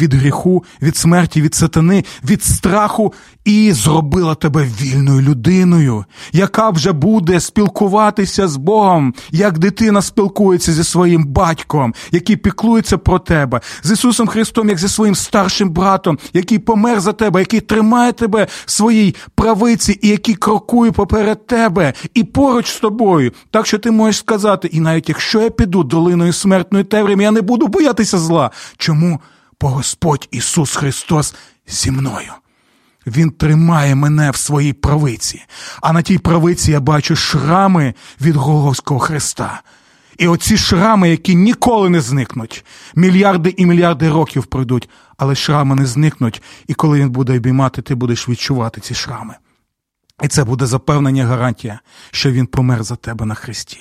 від 0.00 0.14
гріху, 0.14 0.64
від 0.82 0.96
смерті, 0.96 1.42
від 1.42 1.54
сатани, 1.54 2.04
від 2.24 2.42
страху 2.42 3.12
і 3.44 3.72
зробила 3.72 4.34
тебе 4.34 4.68
вільною 4.80 5.20
людиною, 5.20 6.04
яка 6.32 6.70
вже 6.70 6.92
буде 6.92 7.40
спілкуватися 7.40 8.48
з 8.48 8.56
Богом, 8.56 9.14
як 9.30 9.58
дитина 9.58 10.02
спілкується 10.02 10.72
зі 10.72 10.84
своїм 10.84 11.24
батьком, 11.24 11.94
який 12.10 12.36
піклується 12.36 12.98
про 12.98 13.18
тебе, 13.18 13.60
з 13.82 13.90
Ісусом 13.90 14.26
Христом, 14.26 14.68
як 14.68 14.78
зі 14.78 14.88
своїм 14.88 15.14
старшим 15.14 15.70
братом, 15.70 16.18
який 16.32 16.58
помер 16.58 17.00
за 17.00 17.12
тебе, 17.12 17.40
який 17.40 17.60
тримає 17.60 18.12
тебе 18.12 18.46
в 18.66 18.70
своїй 18.70 19.14
правиці 19.34 19.98
і 20.02 20.08
який 20.08 20.34
крокує 20.34 20.92
поперед 20.92 21.46
тебе 21.46 21.92
і 22.14 22.24
поруч 22.24 22.70
з 22.70 22.80
тобою. 22.80 23.32
Так 23.50 23.66
що 23.66 23.78
ти 23.78 23.90
можеш 23.90 24.18
сказати, 24.18 24.68
і 24.72 24.80
навіть 24.80 25.08
якщо 25.08 25.40
я 25.40 25.50
піду 25.50 25.84
долиною 25.84 26.32
смертної 26.32 26.84
темряви, 26.84 27.22
я 27.22 27.30
не 27.30 27.40
буду 27.40 27.68
боятися 27.68 28.18
зла. 28.18 28.50
Чому? 28.76 29.20
Бо 29.62 29.68
Господь 29.68 30.28
Ісус 30.30 30.76
Христос 30.76 31.34
зі 31.66 31.90
мною. 31.90 32.32
Він 33.06 33.30
тримає 33.30 33.94
мене 33.94 34.30
в 34.30 34.36
своїй 34.36 34.72
правиці, 34.72 35.42
а 35.80 35.92
на 35.92 36.02
тій 36.02 36.18
правиці 36.18 36.70
я 36.70 36.80
бачу 36.80 37.16
шрами 37.16 37.94
від 38.20 38.36
Голговського 38.36 39.00
Христа. 39.00 39.62
І 40.18 40.28
оці 40.28 40.56
шрами, 40.56 41.10
які 41.10 41.34
ніколи 41.34 41.88
не 41.88 42.00
зникнуть, 42.00 42.64
мільярди 42.94 43.54
і 43.56 43.66
мільярди 43.66 44.10
років 44.10 44.46
пройдуть, 44.46 44.88
але 45.16 45.34
шрами 45.34 45.74
не 45.74 45.86
зникнуть, 45.86 46.42
і 46.66 46.74
коли 46.74 47.00
він 47.00 47.10
буде 47.10 47.36
обіймати, 47.36 47.82
ти 47.82 47.94
будеш 47.94 48.28
відчувати 48.28 48.80
ці 48.80 48.94
шрами. 48.94 49.34
І 50.22 50.28
це 50.28 50.44
буде 50.44 50.66
запевнення 50.66 51.26
гарантія, 51.26 51.80
що 52.10 52.30
він 52.30 52.46
помер 52.46 52.82
за 52.82 52.96
тебе 52.96 53.26
на 53.26 53.34
Христі. 53.34 53.80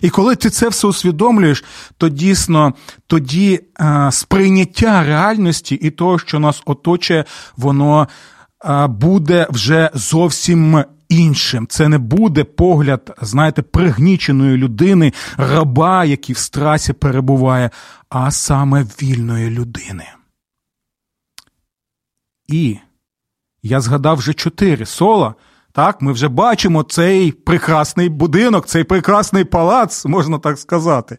І 0.00 0.10
коли 0.10 0.36
ти 0.36 0.50
це 0.50 0.68
все 0.68 0.86
усвідомлюєш, 0.86 1.64
то 1.96 2.08
дійсно 2.08 2.74
тоді 3.06 3.60
а, 3.74 4.10
сприйняття 4.10 5.04
реальності 5.04 5.74
і 5.74 5.90
того, 5.90 6.18
що 6.18 6.38
нас 6.38 6.62
оточує, 6.66 7.24
воно 7.56 8.08
а, 8.58 8.88
буде 8.88 9.46
вже 9.50 9.90
зовсім 9.94 10.84
іншим. 11.08 11.66
Це 11.66 11.88
не 11.88 11.98
буде 11.98 12.44
погляд, 12.44 13.18
знаєте, 13.22 13.62
пригніченої 13.62 14.56
людини, 14.56 15.12
раба, 15.36 16.04
який 16.04 16.34
в 16.34 16.38
страсі 16.38 16.92
перебуває, 16.92 17.70
а 18.08 18.30
саме 18.30 18.82
вільної 18.82 19.50
людини. 19.50 20.06
І 22.46 22.78
я 23.62 23.80
згадав 23.80 24.16
вже 24.16 24.34
чотири 24.34 24.86
сола. 24.86 25.34
Так, 25.76 26.02
ми 26.02 26.12
вже 26.12 26.28
бачимо 26.28 26.82
цей 26.82 27.32
прекрасний 27.32 28.08
будинок, 28.08 28.66
цей 28.66 28.84
прекрасний 28.84 29.44
палац, 29.44 30.04
можна 30.04 30.38
так 30.38 30.58
сказати. 30.58 31.18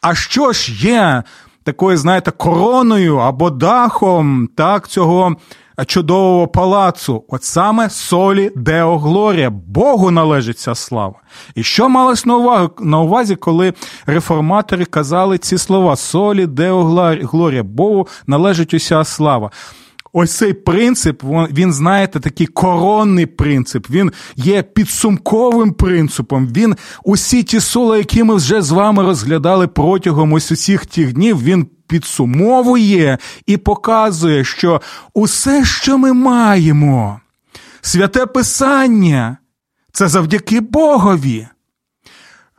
А 0.00 0.14
що 0.14 0.52
ж 0.52 0.72
є 0.88 1.22
такою, 1.64 1.96
знаєте, 1.96 2.30
короною 2.30 3.16
або 3.16 3.50
дахом 3.50 4.48
так, 4.56 4.88
цього 4.88 5.36
чудового 5.86 6.48
палацу? 6.48 7.24
От 7.28 7.44
саме 7.44 7.90
солі 7.90 8.52
Део 8.56 8.98
Глорія, 8.98 9.50
Богу 9.50 10.10
належить 10.10 10.58
ця 10.58 10.74
слава. 10.74 11.14
І 11.54 11.62
що 11.62 11.88
малось 11.88 12.26
на 12.80 13.00
увазі, 13.00 13.36
коли 13.36 13.74
реформатори 14.06 14.84
казали 14.84 15.38
ці 15.38 15.58
слова 15.58 15.96
солі 15.96 16.46
Део 16.46 16.84
Глорія, 17.22 17.62
Богу 17.62 18.08
належить 18.26 18.74
уся 18.74 19.04
слава. 19.04 19.50
Ось 20.12 20.36
цей 20.36 20.52
принцип, 20.52 21.22
він, 21.52 21.72
знаєте, 21.72 22.20
такий 22.20 22.46
коронний 22.46 23.26
принцип, 23.26 23.90
він 23.90 24.12
є 24.36 24.62
підсумковим 24.62 25.72
принципом. 25.72 26.48
Він 26.56 26.76
усі 27.04 27.42
ті 27.42 27.60
сола, 27.60 27.96
які 27.96 28.24
ми 28.24 28.34
вже 28.34 28.62
з 28.62 28.70
вами 28.70 29.02
розглядали 29.02 29.68
протягом 29.68 30.32
ось 30.32 30.52
усіх 30.52 30.86
тих 30.86 31.12
днів, 31.12 31.42
він 31.42 31.66
підсумовує 31.86 33.18
і 33.46 33.56
показує, 33.56 34.44
що 34.44 34.80
усе, 35.14 35.64
що 35.64 35.98
ми 35.98 36.12
маємо, 36.12 37.20
святе 37.80 38.26
Писання, 38.26 39.36
це 39.92 40.08
завдяки 40.08 40.60
Богові. 40.60 41.48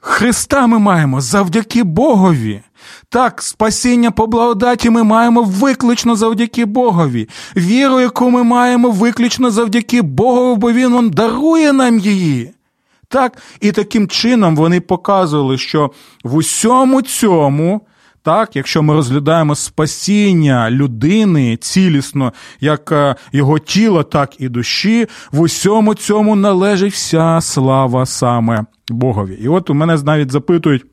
Христа 0.03 0.67
ми 0.67 0.79
маємо 0.79 1.21
завдяки 1.21 1.83
Богові. 1.83 2.61
Так, 3.09 3.41
спасіння 3.41 4.11
по 4.11 4.27
благодаті 4.27 4.89
ми 4.89 5.03
маємо 5.03 5.43
виключно 5.43 6.15
завдяки 6.15 6.65
Богові. 6.65 7.29
Віру, 7.57 7.99
яку 7.99 8.29
ми 8.29 8.43
маємо 8.43 8.91
виключно 8.91 9.51
завдяки 9.51 10.01
Богові, 10.01 10.59
бо 10.59 10.71
Він 10.71 10.93
он 10.93 11.09
дарує 11.09 11.73
нам 11.73 11.99
її. 11.99 12.51
Так, 13.07 13.37
І 13.59 13.71
таким 13.71 14.07
чином 14.07 14.55
вони 14.55 14.81
показували, 14.81 15.57
що 15.57 15.91
в 16.23 16.35
усьому 16.35 17.01
цьому. 17.01 17.81
Так, 18.23 18.55
якщо 18.55 18.83
ми 18.83 18.93
розглядаємо 18.93 19.55
спасіння 19.55 20.71
людини 20.71 21.57
цілісно, 21.57 22.33
як 22.59 22.91
е, 22.91 23.15
його 23.31 23.59
тіла, 23.59 24.03
так 24.03 24.41
і 24.41 24.49
душі, 24.49 25.07
в 25.31 25.41
усьому 25.41 25.95
цьому 25.95 26.35
належить 26.35 26.93
вся 26.93 27.41
слава 27.41 28.05
саме 28.05 28.65
Богові. 28.93 29.33
І 29.41 29.47
от 29.47 29.69
у 29.69 29.73
мене 29.73 29.97
навіть 30.05 30.31
запитують, 30.31 30.85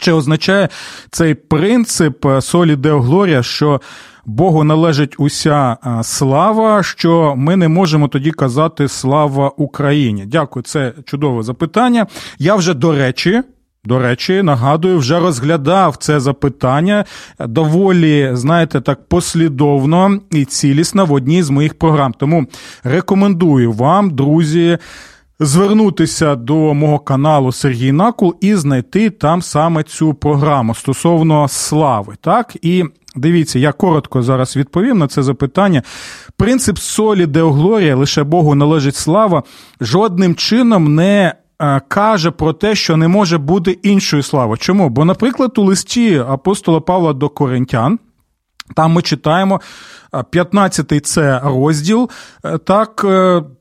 чи 0.00 0.12
означає 0.12 0.68
цей 1.10 1.34
принцип 1.34 2.26
е, 2.26 2.40
солі 2.40 2.76
Део 2.76 3.00
Глорія, 3.00 3.42
що 3.42 3.80
Богу 4.26 4.64
належить 4.64 5.14
уся 5.18 5.76
е, 5.86 6.02
слава, 6.02 6.82
що 6.82 7.34
ми 7.36 7.56
не 7.56 7.68
можемо 7.68 8.08
тоді 8.08 8.30
казати 8.30 8.88
слава 8.88 9.52
Україні? 9.56 10.26
Dякую, 10.26 10.62
це 10.62 10.92
чудове 11.04 11.42
запитання. 11.42 12.06
Я 12.38 12.54
вже 12.54 12.74
до 12.74 12.92
речі. 12.92 13.42
До 13.84 13.98
речі, 13.98 14.42
нагадую, 14.42 14.98
вже 14.98 15.20
розглядав 15.20 15.96
це 15.96 16.20
запитання 16.20 17.04
доволі, 17.40 18.30
знаєте, 18.32 18.80
так 18.80 19.08
послідовно 19.08 20.18
і 20.30 20.44
цілісно 20.44 21.06
в 21.06 21.12
одній 21.12 21.42
з 21.42 21.50
моїх 21.50 21.78
програм. 21.78 22.14
Тому 22.18 22.46
рекомендую 22.84 23.72
вам, 23.72 24.10
друзі, 24.10 24.78
звернутися 25.40 26.36
до 26.36 26.74
мого 26.74 26.98
каналу 26.98 27.52
Сергій 27.52 27.92
Накул 27.92 28.34
і 28.40 28.54
знайти 28.54 29.10
там 29.10 29.42
саме 29.42 29.82
цю 29.82 30.14
програму 30.14 30.74
стосовно 30.74 31.48
слави. 31.48 32.14
Так, 32.20 32.56
і 32.62 32.84
дивіться, 33.16 33.58
я 33.58 33.72
коротко 33.72 34.22
зараз 34.22 34.56
відповім 34.56 34.98
на 34.98 35.08
це 35.08 35.22
запитання. 35.22 35.82
Принцип 36.36 36.78
солі 36.78 37.26
Деоглорія, 37.26 37.96
лише 37.96 38.22
Богу 38.24 38.54
належить 38.54 38.96
слава, 38.96 39.42
жодним 39.80 40.34
чином 40.34 40.94
не. 40.94 41.34
Е, 41.62 41.80
каже 41.88 42.30
про 42.30 42.52
те, 42.52 42.74
що 42.74 42.96
не 42.96 43.08
може 43.08 43.38
бути 43.38 43.70
іншої 43.70 44.22
слави. 44.22 44.56
Чому? 44.56 44.88
Бо, 44.88 45.04
наприклад, 45.04 45.58
у 45.58 45.62
листі 45.62 46.18
апостола 46.28 46.80
Павла 46.80 47.12
до 47.12 47.28
Коринтян, 47.28 47.98
там 48.76 48.92
ми 48.92 49.02
читаємо 49.02 49.60
15-й 50.12 50.96
е, 50.96 51.00
це 51.00 51.40
розділ, 51.44 52.10
е, 52.44 52.58
так 52.58 53.06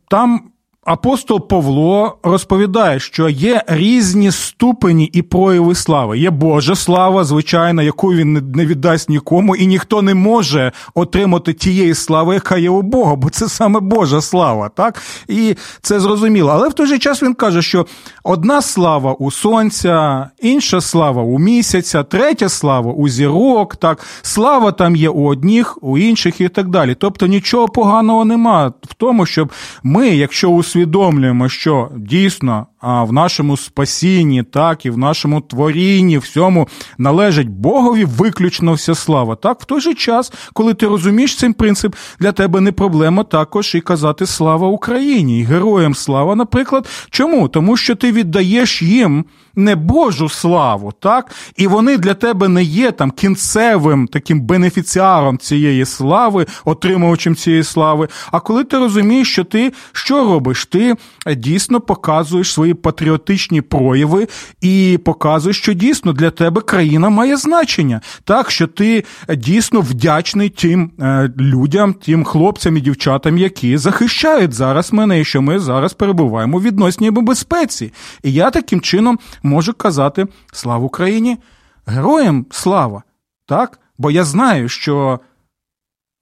там 0.09 0.41
Апостол 0.87 1.47
Павло 1.47 2.17
розповідає, 2.23 2.99
що 2.99 3.29
є 3.29 3.63
різні 3.67 4.31
ступені 4.31 5.05
і 5.05 5.21
прояви 5.21 5.75
слави. 5.75 6.19
Є 6.19 6.29
Божа 6.29 6.75
слава, 6.75 7.23
звичайно, 7.23 7.81
яку 7.81 8.13
він 8.13 8.51
не 8.55 8.65
віддасть 8.65 9.09
нікому, 9.09 9.55
і 9.55 9.67
ніхто 9.67 10.01
не 10.01 10.13
може 10.13 10.71
отримати 10.95 11.53
тієї 11.53 11.95
слави, 11.95 12.33
яка 12.33 12.57
є 12.57 12.69
у 12.69 12.81
Бога, 12.81 13.15
бо 13.15 13.29
це 13.29 13.49
саме 13.49 13.79
Божа 13.79 14.21
слава, 14.21 14.69
так? 14.69 15.01
І 15.27 15.55
це 15.81 15.99
зрозуміло. 15.99 16.51
Але 16.51 16.69
в 16.69 16.73
той 16.73 16.87
же 16.87 16.99
час 16.99 17.23
він 17.23 17.33
каже, 17.33 17.61
що 17.61 17.85
одна 18.23 18.61
слава 18.61 19.13
у 19.13 19.31
сонця, 19.31 20.29
інша 20.41 20.81
слава 20.81 21.23
у 21.23 21.39
місяця, 21.39 22.03
третя 22.03 22.49
слава 22.49 22.91
у 22.91 23.09
зірок, 23.09 23.75
так, 23.75 24.05
слава 24.21 24.71
там 24.71 24.95
є 24.95 25.09
у 25.09 25.27
одних, 25.27 25.77
у 25.81 25.97
інших 25.97 26.41
і 26.41 26.49
так 26.49 26.69
далі. 26.69 26.95
Тобто 26.99 27.27
нічого 27.27 27.67
поганого 27.67 28.25
нема 28.25 28.67
в 28.67 28.93
тому, 28.93 29.25
щоб 29.25 29.51
ми, 29.83 30.07
якщо 30.09 30.49
у 30.49 30.63
усвідомлюємо, 30.77 31.49
що 31.49 31.91
дійсно 31.95 32.67
в 32.81 33.13
нашому 33.13 33.57
спасінні, 33.57 34.43
так 34.43 34.85
і 34.85 34.89
в 34.89 34.97
нашому 34.97 35.41
творінні, 35.41 36.17
всьому 36.17 36.67
належить 36.97 37.49
Богові 37.49 38.05
виключно 38.05 38.73
вся 38.73 38.95
слава. 38.95 39.35
Так, 39.35 39.61
в 39.61 39.65
той 39.65 39.81
же 39.81 39.93
час, 39.93 40.33
коли 40.53 40.73
ти 40.73 40.87
розумієш 40.87 41.35
цей 41.35 41.53
принцип, 41.53 41.95
для 42.19 42.31
тебе 42.31 42.61
не 42.61 42.71
проблема 42.71 43.23
також 43.23 43.75
і 43.75 43.81
казати 43.81 44.25
слава 44.25 44.67
Україні, 44.67 45.39
і 45.39 45.43
героям 45.43 45.95
слава, 45.95 46.35
наприклад. 46.35 46.87
Чому? 47.09 47.47
Тому 47.47 47.77
що 47.77 47.95
ти 47.95 48.11
віддаєш 48.11 48.81
їм 48.81 49.25
не 49.55 49.75
Божу 49.75 50.29
славу, 50.29 50.93
так? 50.99 51.31
І 51.55 51.67
вони 51.67 51.97
для 51.97 52.13
тебе 52.13 52.47
не 52.47 52.63
є 52.63 52.91
там 52.91 53.11
кінцевим 53.11 54.07
таким 54.07 54.41
бенефіціаром 54.41 55.37
цієї 55.37 55.85
слави, 55.85 56.45
отримувачем 56.65 57.35
цієї 57.35 57.63
слави. 57.63 58.07
А 58.31 58.39
коли 58.39 58.63
ти 58.63 58.77
розумієш, 58.77 59.31
що 59.31 59.43
ти 59.43 59.73
що 59.91 60.23
робиш? 60.23 60.65
Ти 60.65 60.95
дійсно 61.35 61.81
показуєш 61.81 62.53
свої 62.53 62.66
патріотичні 62.73 63.61
прояви 63.61 64.27
і 64.61 64.99
показуєш, 65.05 65.57
що 65.57 65.73
дійсно 65.73 66.13
для 66.13 66.29
тебе 66.29 66.61
країна 66.61 67.09
має 67.09 67.37
значення, 67.37 68.01
так 68.23 68.51
що 68.51 68.67
ти 68.67 69.03
дійсно 69.29 69.81
вдячний 69.81 70.49
тим 70.49 70.91
е, 70.99 71.31
людям, 71.37 71.93
тим 71.93 72.23
хлопцям 72.23 72.77
і 72.77 72.81
дівчатам, 72.81 73.37
які 73.37 73.77
захищають 73.77 74.53
зараз 74.53 74.93
мене, 74.93 75.19
і 75.19 75.25
що 75.25 75.41
ми 75.41 75.59
зараз 75.59 75.93
перебуваємо 75.93 76.57
в 76.57 76.61
відносній 76.61 77.11
безпеці. 77.11 77.93
І 78.23 78.33
я 78.33 78.51
таким 78.51 78.81
чином 78.81 79.19
можу 79.43 79.73
казати 79.73 80.27
слава 80.53 80.85
Україні, 80.85 81.37
героям 81.85 82.45
слава, 82.51 83.03
так? 83.45 83.79
Бо 83.97 84.11
я 84.11 84.23
знаю, 84.23 84.69
що 84.69 85.19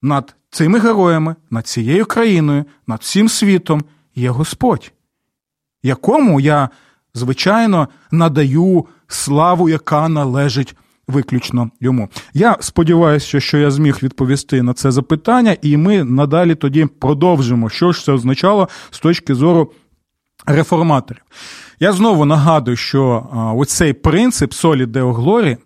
над 0.02 0.36
цими 0.50 0.80
героями, 0.80 1.36
над 1.50 1.68
цією 1.68 2.06
країною, 2.06 2.66
над 2.88 3.00
всім 3.00 3.30
світом 3.30 3.84
є 4.16 4.30
Господь, 4.30 4.92
якому 5.86 6.40
я, 6.40 6.70
звичайно, 7.14 7.88
надаю 8.12 8.86
славу, 9.08 9.70
яка 9.70 10.10
належить 10.10 10.76
виключно 11.08 11.70
йому. 11.82 12.10
Я 12.34 12.58
сподіваюся, 12.60 13.40
що 13.40 13.58
я 13.58 13.72
зміг 13.72 14.00
відповісти 14.04 14.62
на 14.62 14.74
це 14.74 14.92
запитання, 14.92 15.58
і 15.62 15.78
ми 15.78 16.04
надалі 16.04 16.56
тоді 16.56 16.86
продовжимо, 16.86 17.70
що 17.70 17.92
ж 17.92 18.04
це 18.04 18.12
означало 18.12 18.70
з 18.92 19.00
точки 19.00 19.36
зору 19.36 19.72
реформаторів. 20.46 21.22
Я 21.80 21.94
знову 21.94 22.26
нагадую, 22.26 22.78
що 22.78 23.28
оцей 23.58 23.94
принцип 23.94 24.54
солі 24.54 24.86
Део 24.86 25.14
Глорі 25.14 25.58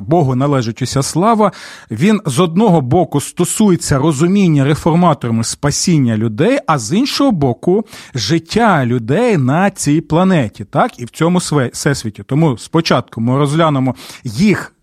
Богу 0.00 0.34
належить 0.34 0.82
уся 0.82 1.02
слава, 1.02 1.52
він 1.90 2.20
з 2.26 2.38
одного 2.38 2.80
боку 2.80 3.20
стосується 3.20 3.98
розуміння 3.98 4.64
реформаторами 4.64 5.44
спасіння 5.44 6.16
людей, 6.16 6.58
а 6.66 6.78
з 6.78 6.96
іншого 6.96 7.32
боку, 7.32 7.84
життя 8.14 8.86
людей 8.86 9.36
на 9.36 9.70
цій 9.70 10.00
планеті, 10.00 10.64
так, 10.64 11.00
і 11.00 11.04
в 11.04 11.10
цьому 11.10 11.38
всесвіті. 11.72 12.22
Тому 12.22 12.58
спочатку 12.58 13.20
ми 13.20 13.38
розглянемо 13.38 13.94
їх 14.24 14.74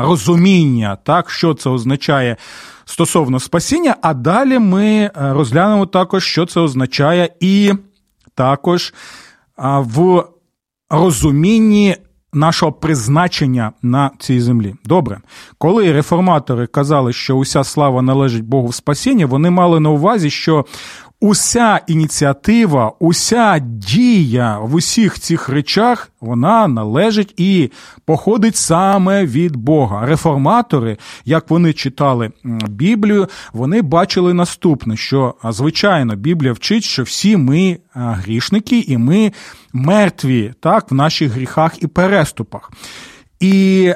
розуміння, 0.00 0.96
так, 1.04 1.30
що 1.30 1.54
це 1.54 1.70
означає 1.70 2.36
стосовно 2.84 3.40
спасіння, 3.40 3.96
а 4.02 4.14
далі 4.14 4.58
ми 4.58 5.10
розглянемо 5.14 5.86
також, 5.86 6.24
що 6.24 6.46
це 6.46 6.60
означає, 6.60 7.28
і 7.40 7.72
також 8.34 8.94
в 9.58 10.24
розумінні 10.90 11.96
нашого 12.34 12.72
призначення 12.72 13.72
на 13.82 14.10
цій 14.18 14.40
землі. 14.40 14.74
Добре, 14.84 15.20
коли 15.58 15.92
реформатори 15.92 16.66
казали, 16.66 17.12
що 17.12 17.36
уся 17.36 17.64
слава 17.64 18.02
належить 18.02 18.44
Богу 18.44 18.68
в 18.68 18.74
спасінні, 18.74 19.24
вони 19.24 19.50
мали 19.50 19.80
на 19.80 19.90
увазі, 19.90 20.30
що 20.30 20.64
уся 21.24 21.80
ініціатива, 21.86 22.92
уся 22.98 23.58
дія 23.58 24.58
в 24.58 24.74
усіх 24.74 25.18
цих 25.18 25.48
речах 25.48 26.10
вона 26.20 26.68
належить 26.68 27.34
і 27.36 27.70
походить 28.04 28.56
саме 28.56 29.26
від 29.26 29.56
Бога. 29.56 30.06
Реформатори, 30.06 30.98
як 31.24 31.50
вони 31.50 31.72
читали 31.72 32.30
Біблію, 32.68 33.28
вони 33.52 33.82
бачили 33.82 34.34
наступне: 34.34 34.96
що 34.96 35.34
звичайно 35.44 36.16
Біблія 36.16 36.52
вчить, 36.52 36.84
що 36.84 37.02
всі 37.02 37.36
ми 37.36 37.78
грішники, 37.94 38.78
і 38.78 38.98
ми 38.98 39.32
мертві 39.72 40.54
так, 40.60 40.90
в 40.90 40.94
наших 40.94 41.32
гріхах 41.32 41.82
і 41.82 41.86
переступах. 41.86 42.72
І 43.40 43.92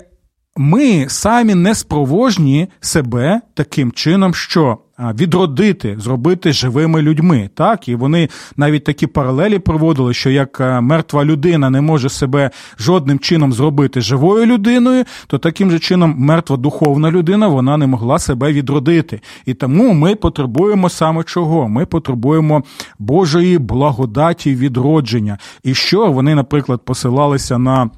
ми 0.58 1.06
самі 1.08 1.54
не 1.54 1.74
спроможні 1.74 2.68
себе 2.80 3.40
таким 3.54 3.92
чином, 3.92 4.34
що 4.34 4.78
відродити, 4.98 5.96
зробити 5.98 6.52
живими 6.52 7.02
людьми. 7.02 7.50
Так, 7.54 7.88
і 7.88 7.94
вони 7.94 8.28
навіть 8.56 8.84
такі 8.84 9.06
паралелі 9.06 9.58
проводили, 9.58 10.14
що 10.14 10.30
як 10.30 10.60
мертва 10.80 11.24
людина 11.24 11.70
не 11.70 11.80
може 11.80 12.08
себе 12.08 12.50
жодним 12.78 13.18
чином 13.18 13.52
зробити 13.52 14.00
живою 14.00 14.46
людиною, 14.46 15.04
то 15.26 15.38
таким 15.38 15.70
же 15.70 15.78
чином 15.78 16.14
мертва 16.18 16.56
духовна 16.56 17.10
людина 17.10 17.48
вона 17.48 17.76
не 17.76 17.86
могла 17.86 18.18
себе 18.18 18.52
відродити. 18.52 19.20
І 19.46 19.54
тому 19.54 19.92
ми 19.92 20.14
потребуємо 20.14 20.88
саме 20.88 21.24
чого? 21.24 21.68
Ми 21.68 21.86
потребуємо 21.86 22.62
Божої 22.98 23.58
благодаті 23.58 24.54
відродження. 24.54 25.38
І 25.62 25.74
що 25.74 26.12
вони, 26.12 26.34
наприклад, 26.34 26.80
посилалися 26.84 27.58
на 27.58 27.90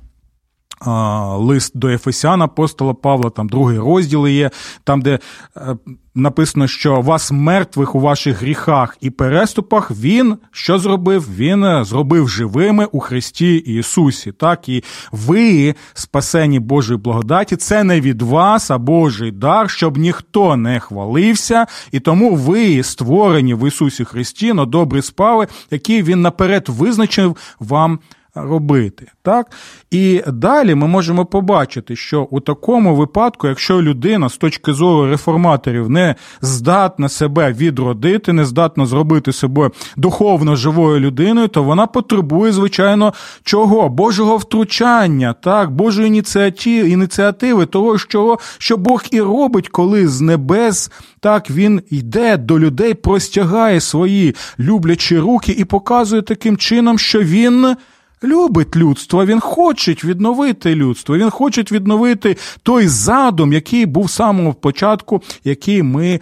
лист 0.87 1.73
до 1.75 1.89
Ефесян 1.89 2.43
апостола 2.43 2.95
Павла, 2.95 3.31
там 3.31 3.49
другий 3.49 3.79
розділ 3.79 4.27
є, 4.27 4.51
там, 4.85 5.03
де 5.03 5.19
е, 5.57 5.77
написано, 6.15 6.67
що 6.67 7.01
вас 7.01 7.33
мертвих 7.33 7.95
у 7.95 8.01
ваших 8.01 8.43
гріхах 8.43 8.97
і 9.01 9.11
переступах, 9.11 9.91
Він 9.91 10.37
що 10.51 10.79
зробив? 10.79 11.29
Він 11.37 11.65
е, 11.65 11.85
зробив 11.85 12.29
живими 12.29 12.85
у 12.93 13.01
Христі 13.01 13.57
Ісусі. 13.57 14.33
Так, 14.33 14.69
І 14.69 14.85
ви, 15.13 15.75
спасені 15.95 16.61
Божої 16.61 16.99
благодаті, 16.99 17.57
це 17.57 17.85
не 17.85 18.01
від 18.01 18.23
вас, 18.23 18.71
а 18.71 18.79
Божий 18.79 19.31
дар, 19.31 19.71
щоб 19.71 19.97
ніхто 19.97 20.57
не 20.57 20.81
хвалився, 20.81 21.67
і 21.93 22.01
тому 22.01 22.35
ви 22.35 22.83
створені 22.83 23.55
в 23.55 23.69
Ісусі 23.69 24.05
Христі 24.05 24.53
на 24.53 24.65
добрі 24.65 25.03
справи, 25.03 25.47
які 25.71 26.03
Він 26.03 26.21
наперед 26.21 26.65
визначив 26.69 27.37
вам 27.59 27.99
робити. 28.35 29.07
Так? 29.23 29.47
І 29.91 30.23
далі 30.27 30.75
ми 30.75 30.87
можемо 30.87 31.25
побачити, 31.25 31.97
що 31.97 32.23
у 32.31 32.41
такому 32.41 32.97
випадку, 32.97 33.49
якщо 33.49 33.83
людина 33.83 34.29
з 34.29 34.37
точки 34.37 34.73
зору 34.73 35.11
реформаторів 35.11 35.91
не 35.91 36.15
здатна 36.41 37.09
себе 37.09 37.53
відродити, 37.53 38.33
не 38.33 38.45
здатна 38.45 38.87
зробити 38.87 39.33
себе 39.33 39.71
духовно 39.97 40.57
живою 40.57 41.01
людиною, 41.01 41.49
то 41.49 41.63
вона 41.63 41.87
потребує, 41.87 42.53
звичайно, 42.53 43.13
чого? 43.43 43.89
Божого 43.89 44.37
втручання, 44.37 45.33
так, 45.33 45.71
Божої 45.71 46.09
ініціативи, 46.09 46.91
ініціативи, 46.91 47.67
того, 47.67 47.99
що, 47.99 48.39
що 48.59 48.77
Бог 48.77 49.03
і 49.11 49.21
робить, 49.21 49.69
коли 49.69 50.09
з 50.09 50.21
небес 50.21 50.91
так 51.21 51.51
він 51.51 51.83
йде 51.91 52.37
до 52.37 52.59
людей, 52.59 52.95
простягає 52.95 53.81
свої 53.81 54.35
люблячі 54.59 55.19
руки 55.19 55.53
і 55.53 55.65
показує 55.65 56.23
таким 56.23 56.57
чином, 56.57 56.99
що 56.99 57.23
він 57.23 57.77
любить 58.25 58.77
людство, 58.77 59.27
він 59.27 59.41
хоче 59.41 59.93
відновити 60.05 60.75
людство, 60.75 61.17
він 61.17 61.31
хоче 61.31 61.65
відновити 61.73 62.37
той 62.63 62.89
задум, 62.89 63.53
який 63.53 63.87
був 63.87 64.11
з 64.11 64.15
самого 64.15 64.55
початку, 64.55 65.23
який 65.45 65.83
ми 65.83 66.21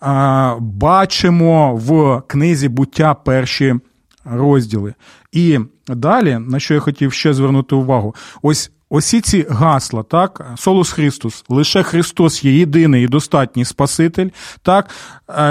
а, 0.00 0.56
бачимо 0.60 1.74
в 1.76 2.22
книзі 2.26 2.68
буття 2.68 3.14
перші 3.14 3.74
розділи. 4.24 4.94
І 5.32 5.58
далі, 5.88 6.38
на 6.38 6.60
що 6.60 6.74
я 6.74 6.80
хотів 6.80 7.12
ще 7.12 7.34
звернути 7.34 7.74
увагу, 7.74 8.14
ось. 8.42 8.70
Осі 8.90 9.20
ці 9.20 9.46
гасла, 9.50 10.02
так, 10.02 10.50
Солус 10.56 10.92
Христос, 10.92 11.44
лише 11.48 11.82
Христос 11.82 12.44
є 12.44 12.52
єдиний 12.52 13.04
і 13.04 13.08
достатній 13.08 13.64
Спаситель, 13.64 14.28
так, 14.62 14.90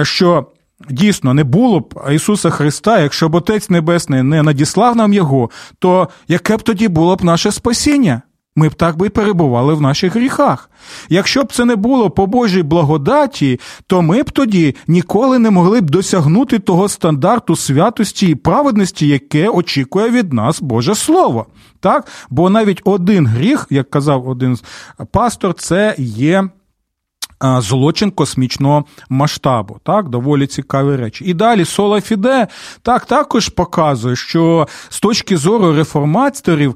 що 0.03 0.45
Дійсно, 0.89 1.33
не 1.33 1.43
було 1.43 1.79
б 1.79 1.93
Ісуса 2.11 2.49
Христа, 2.49 2.99
якщо 2.99 3.29
б 3.29 3.35
Отець 3.35 3.69
Небесний 3.69 4.23
не 4.23 4.43
надіслав 4.43 4.95
нам 4.95 5.13
Його, 5.13 5.49
то 5.79 6.09
яке 6.27 6.57
б 6.57 6.61
тоді 6.61 6.87
було 6.87 7.15
б 7.15 7.23
наше 7.23 7.51
спасіння? 7.51 8.21
Ми 8.55 8.69
б 8.69 8.73
так 8.73 8.97
би 8.97 9.07
і 9.07 9.09
перебували 9.09 9.73
в 9.73 9.81
наших 9.81 10.15
гріхах. 10.15 10.69
Якщо 11.09 11.43
б 11.43 11.53
це 11.53 11.65
не 11.65 11.75
було 11.75 12.09
по 12.09 12.27
Божій 12.27 12.63
благодаті, 12.63 13.59
то 13.87 14.01
ми 14.01 14.23
б 14.23 14.31
тоді 14.31 14.75
ніколи 14.87 15.39
не 15.39 15.51
могли 15.51 15.81
б 15.81 15.89
досягнути 15.89 16.59
того 16.59 16.89
стандарту 16.89 17.55
святості 17.55 18.27
і 18.27 18.35
праведності, 18.35 19.07
яке 19.07 19.49
очікує 19.49 20.09
від 20.09 20.33
нас 20.33 20.61
Боже 20.61 20.95
Слово. 20.95 21.45
Так? 21.79 22.07
Бо 22.29 22.49
навіть 22.49 22.81
один 22.83 23.27
гріх, 23.27 23.67
як 23.69 23.89
казав 23.89 24.29
один 24.29 24.57
пастор, 25.11 25.53
це 25.53 25.95
є 25.97 26.49
Злочин 27.41 28.11
космічного 28.11 28.85
масштабу, 29.09 29.77
так, 29.83 30.09
доволі 30.09 30.47
цікаві 30.47 30.95
речі. 30.95 31.25
І 31.25 31.33
далі 31.33 31.65
Сола 31.65 32.01
Фіде 32.01 32.47
так 32.81 33.05
також 33.05 33.49
показує, 33.49 34.15
що 34.15 34.67
з 34.89 34.99
точки 34.99 35.37
зору 35.37 35.75
реформаторів 35.75 36.75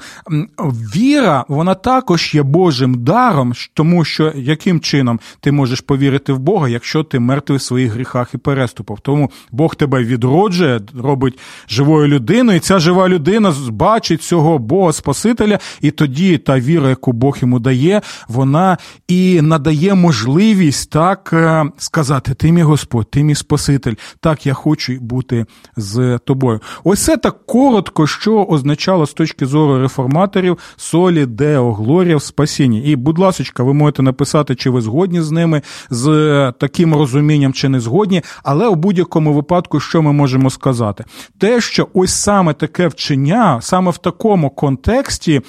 віра, 0.95 1.45
вона 1.47 1.74
також 1.74 2.36
є 2.36 2.43
Божим 2.43 3.04
даром, 3.04 3.54
тому 3.74 4.06
що 4.06 4.34
яким 4.36 4.80
чином 4.80 5.19
ти 5.39 5.52
можеш 5.52 5.82
повірити 5.82 6.34
в 6.34 6.39
Бога, 6.39 6.69
якщо 6.69 7.04
ти 7.04 7.19
мертвий 7.19 7.58
в 7.58 7.62
своїх 7.62 7.93
гріхах 7.93 8.34
і 8.34 8.38
переступах. 8.38 9.00
Тому 9.00 9.32
Бог 9.52 9.76
тебе 9.76 10.04
відроджує, 10.04 10.82
робить 11.04 11.39
живою 11.69 12.08
людиною, 12.08 12.58
і 12.58 12.60
ця 12.60 12.80
жива 12.80 13.10
людина 13.10 13.54
бачить 13.69 14.24
цього 14.24 14.58
Бога 14.58 14.93
Спасителя, 14.93 15.60
і 15.82 15.91
тоді 15.91 16.38
та 16.38 16.60
віра, 16.60 16.89
яку 16.89 17.12
Бог 17.12 17.38
йому 17.41 17.60
дає, 17.60 18.02
вона 18.28 18.78
і 19.08 19.41
надає 19.41 19.95
можливість 19.95 20.50
можливість 20.51 20.89
так 20.89 21.29
е, 21.33 21.65
сказати: 21.77 22.33
Ти 22.33 22.51
мій 22.51 22.61
Господь, 22.61 23.09
ти 23.09 23.23
мій 23.23 23.35
Спаситель, 23.35 23.93
так 24.19 24.45
я 24.45 24.53
хочу 24.53 24.97
бути 25.01 25.45
з 25.77 26.19
тобою. 26.25 26.59
Ось 26.83 27.03
це 27.03 27.17
так 27.17 27.45
коротко, 27.45 28.07
що 28.07 28.43
означало 28.43 29.05
з 29.05 29.13
точки 29.13 29.45
зору 29.45 29.81
реформаторів 29.81 30.57
солі 30.75 31.25
део 31.25 31.73
глорія 31.73 32.17
в 32.17 32.21
спасінні. 32.21 32.83
І, 32.83 32.95
будь 32.95 33.19
ласка, 33.19 33.63
ви 33.63 33.73
можете 33.73 34.03
написати, 34.03 34.55
чи 34.55 34.69
ви 34.69 34.81
згодні 34.81 35.21
з 35.21 35.31
ними, 35.31 35.61
з 35.89 36.07
е, 36.07 36.53
таким 36.59 36.95
розумінням, 36.95 37.53
чи 37.53 37.69
не 37.69 37.79
згодні, 37.79 38.21
але 38.43 38.67
у 38.67 38.75
будь-якому 38.75 39.33
випадку, 39.33 39.79
що 39.79 40.01
ми 40.01 40.13
можемо 40.13 40.49
сказати? 40.49 41.05
Те, 41.37 41.61
що 41.61 41.87
ось 41.93 42.13
саме 42.13 42.53
таке 42.53 42.87
вчення, 42.87 43.61
саме 43.61 43.91
в 43.91 43.97
такому 43.97 44.49
контексті, 44.49 45.41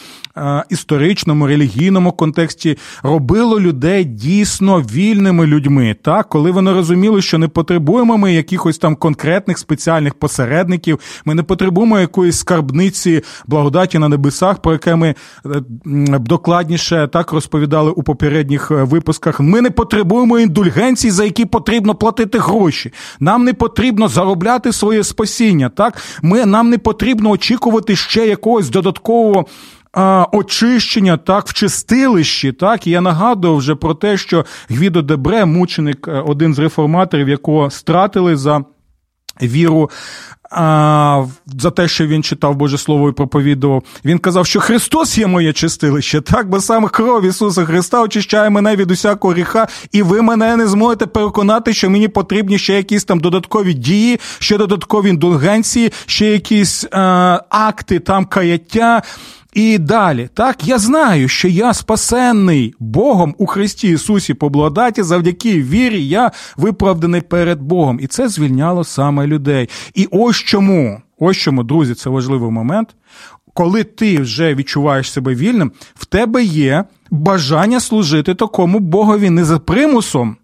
історичному, 0.70 1.46
релігійному 1.46 2.12
контексті, 2.12 2.78
робило 3.02 3.60
людей 3.60 4.04
дійсно 4.04 4.80
вільними 4.80 5.46
людьми, 5.46 5.96
так, 6.02 6.28
коли 6.28 6.50
вони 6.50 6.72
розуміли, 6.72 7.22
що 7.22 7.38
не 7.38 7.48
потребуємо 7.48 8.18
ми 8.18 8.34
якихось 8.34 8.78
там 8.78 8.96
конкретних 8.96 9.58
спеціальних 9.58 10.14
посередників, 10.14 10.98
ми 11.24 11.34
не 11.34 11.42
потребуємо 11.42 12.00
якоїсь 12.00 12.38
скарбниці 12.38 13.22
благодаті 13.46 13.98
на 13.98 14.08
небесах, 14.08 14.58
про 14.58 14.72
яке 14.72 14.96
ми 14.96 15.08
е, 15.08 15.62
докладніше 16.18 17.08
так 17.12 17.32
розповідали 17.32 17.90
у 17.90 18.02
попередніх 18.02 18.70
е, 18.70 18.74
випусках. 18.74 19.40
Ми 19.40 19.60
не 19.60 19.70
потребуємо 19.70 20.38
індульгенцій, 20.38 21.10
за 21.10 21.24
які 21.24 21.44
потрібно 21.44 21.94
платити 21.94 22.38
гроші. 22.38 22.92
Нам 23.20 23.44
не 23.44 23.52
потрібно 23.52 24.08
заробляти 24.08 24.72
своє 24.72 25.04
спасіння. 25.04 25.68
Так, 25.68 26.02
ми 26.22 26.46
нам 26.46 26.70
не 26.70 26.78
потрібно 26.78 27.30
очікувати 27.30 27.96
ще 27.96 28.26
якогось 28.26 28.70
додаткового 28.70 29.46
очищення 30.32 31.16
так 31.16 31.46
в 31.46 31.52
чистилищі. 31.52 32.52
Так, 32.52 32.86
і 32.86 32.90
я 32.90 33.00
нагадував 33.00 33.56
вже 33.56 33.74
про 33.74 33.94
те, 33.94 34.16
що 34.16 34.44
Гвідо 34.68 35.02
Дебре, 35.02 35.44
мученик, 35.44 36.08
е, 36.08 36.12
один 36.12 36.54
з 36.54 36.58
реформаторів, 36.58 37.28
якого 37.28 37.70
стратили 37.70 38.36
за 38.36 38.64
віру 39.42 39.90
а, 40.54 41.24
за 41.58 41.70
те, 41.70 41.88
що 41.88 42.06
він 42.06 42.22
читав 42.22 42.56
Боже 42.56 42.78
Слово 42.78 43.08
і 43.08 43.12
проповідував. 43.12 43.82
Він 44.04 44.18
казав, 44.18 44.46
що 44.46 44.60
Христос 44.60 45.18
є 45.18 45.26
моє 45.26 45.52
чистилище, 45.52 46.20
так, 46.20 46.48
бо 46.48 46.60
саме 46.60 46.88
кров 46.88 47.24
Ісуса 47.24 47.64
Христа 47.64 48.02
очищає 48.02 48.50
мене 48.50 48.76
від 48.76 48.90
усякого 48.90 49.34
гріха, 49.34 49.68
і 49.92 50.02
ви 50.02 50.22
мене 50.22 50.56
не 50.56 50.66
зможете 50.66 51.06
переконати, 51.06 51.74
що 51.74 51.90
мені 51.90 52.08
потрібні 52.08 52.58
ще 52.58 52.74
якісь 52.74 53.04
там 53.04 53.20
додаткові 53.20 53.74
дії, 53.74 54.20
ще 54.38 54.58
додаткові 54.58 55.08
індульгенції, 55.08 55.92
ще 56.06 56.26
якісь 56.26 56.86
а, 56.92 57.40
акти 57.50 57.98
там 57.98 58.24
каяття. 58.24 59.02
І 59.52 59.78
далі, 59.78 60.28
так, 60.34 60.68
я 60.68 60.78
знаю, 60.78 61.28
що 61.28 61.48
я 61.48 61.74
спасенний 61.74 62.74
Богом 62.78 63.34
у 63.38 63.46
Христі 63.46 63.88
Ісусі 63.88 64.34
по 64.34 64.48
благодаті, 64.48 65.02
завдяки 65.02 65.62
вірі, 65.62 66.08
я 66.08 66.30
виправданий 66.56 67.20
перед 67.20 67.62
Богом. 67.62 67.98
І 68.02 68.06
це 68.06 68.28
звільняло 68.28 68.84
саме 68.84 69.26
людей. 69.26 69.68
І 69.94 70.08
ось 70.10 70.36
чому, 70.36 71.02
ось 71.18 71.36
чому, 71.36 71.62
друзі, 71.62 71.94
це 71.94 72.10
важливий 72.10 72.50
момент. 72.50 72.88
Коли 73.54 73.84
ти 73.84 74.18
вже 74.18 74.54
відчуваєш 74.54 75.12
себе 75.12 75.34
вільним, 75.34 75.72
в 75.94 76.04
тебе 76.04 76.44
є 76.44 76.84
бажання 77.10 77.80
служити 77.80 78.34
такому 78.34 78.78
Богові 78.78 79.30
не 79.30 79.44
за 79.44 79.58
примусом, 79.58 80.36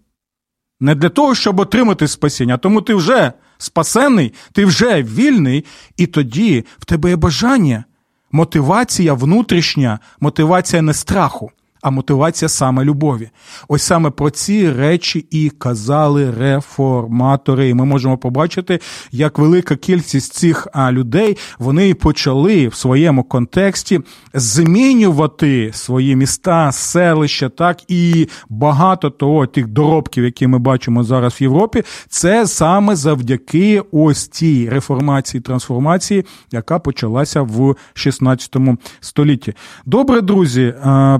не 0.79 0.95
для 0.95 1.09
того, 1.09 1.35
щоб 1.35 1.59
отримати 1.59 2.07
спасіння, 2.07 2.57
тому 2.57 2.81
ти 2.81 2.93
вже 2.93 3.33
спасенний, 3.57 4.33
ти 4.51 4.65
вже 4.65 5.03
вільний, 5.03 5.65
і 5.97 6.07
тоді 6.07 6.65
в 6.79 6.85
тебе 6.85 7.09
є 7.09 7.15
бажання 7.15 7.83
мотивація 8.31 9.13
внутрішня, 9.13 9.99
мотивація 10.19 10.81
не 10.81 10.93
страху, 10.93 11.51
а 11.81 11.89
мотивація 11.89 12.49
саме 12.49 12.83
любові. 12.83 13.29
Ось 13.67 13.83
саме 13.83 14.09
про 14.09 14.29
ці 14.29 14.71
речі 14.71 15.25
і 15.31 15.49
казали 15.49 16.31
реформатори. 16.31 17.69
І 17.69 17.73
ми 17.73 17.85
можемо 17.85 18.17
побачити, 18.17 18.79
як 19.11 19.39
велика 19.39 19.75
кількість 19.75 20.33
цих 20.33 20.67
людей 20.91 21.37
вони 21.59 21.93
почали 21.93 22.67
в 22.67 22.75
своєму 22.75 23.23
контексті 23.23 23.99
змінювати 24.33 25.71
свої 25.73 26.15
міста, 26.15 26.71
селища, 26.71 27.49
так 27.49 27.79
і 27.87 28.27
багато 28.49 29.09
того 29.09 29.47
тих 29.47 29.67
доробків, 29.67 30.23
які 30.23 30.47
ми 30.47 30.59
бачимо 30.59 31.03
зараз 31.03 31.33
в 31.33 31.43
Європі, 31.43 31.83
це 32.09 32.47
саме 32.47 32.95
завдяки 32.95 33.83
ось 33.91 34.27
цій 34.27 34.69
реформації 34.69 35.41
трансформації, 35.41 36.25
яка 36.51 36.79
почалася 36.79 37.41
в 37.41 37.75
16 37.93 38.57
столітті. 38.99 39.53
Добре, 39.85 40.21
друзі, 40.21 40.73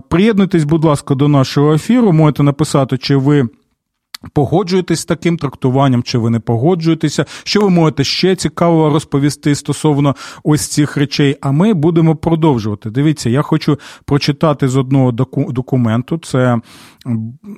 приєднуйтесь 0.10 0.49
Приєднуйтесь, 0.50 0.70
будь 0.70 0.86
ласка, 0.86 1.16
до 1.16 1.28
нашого 1.28 1.74
ефіру. 1.74 2.12
Можете 2.12 2.44
написати, 2.44 2.98
чи 2.98 3.16
ви. 3.16 3.50
Погоджуєтесь 4.34 5.00
з 5.00 5.06
таким 5.06 5.38
трактуванням, 5.38 6.04
чи 6.04 6.18
ви 6.18 6.30
не 6.30 6.40
погоджуєтеся, 6.40 7.26
що 7.44 7.62
ви 7.62 7.70
можете 7.70 8.04
ще 8.04 8.36
цікаво 8.36 8.90
розповісти 8.90 9.56
стосовно 9.56 10.16
ось 10.44 10.68
цих 10.68 10.98
речей. 10.98 11.38
А 11.42 11.52
ми 11.52 11.74
будемо 11.74 12.16
продовжувати. 12.16 12.90
Дивіться, 12.90 13.30
я 13.30 13.42
хочу 13.42 13.80
прочитати 14.06 14.68
з 14.68 14.78
одного 14.78 15.12
документу. 15.52 16.18
Це 16.18 16.58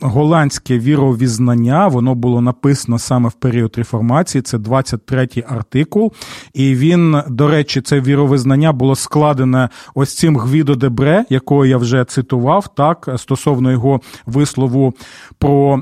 голландське 0.02 0.80
віровізнання, 0.80 1.88
воно 1.88 2.15
було 2.15 2.41
написано 2.41 3.00
саме 3.00 3.30
в 3.30 3.34
період 3.34 3.74
реформації. 3.78 4.41
Це 4.41 4.58
23-й 4.58 5.43
артикул. 5.47 6.13
І 6.54 6.76
він, 6.76 7.21
до 7.28 7.47
речі, 7.47 7.82
це 7.82 8.00
віровизнання 8.00 8.71
було 8.71 8.95
складене 8.95 9.69
ось 9.95 10.15
цим 10.15 10.38
Гвідо 10.38 10.76
Дебре, 10.76 11.26
якого 11.30 11.65
я 11.65 11.78
вже 11.78 12.06
цитував, 12.06 12.76
так 12.76 13.10
стосовно 13.17 13.71
його 13.71 14.02
вислову 14.26 14.93
про 15.38 15.82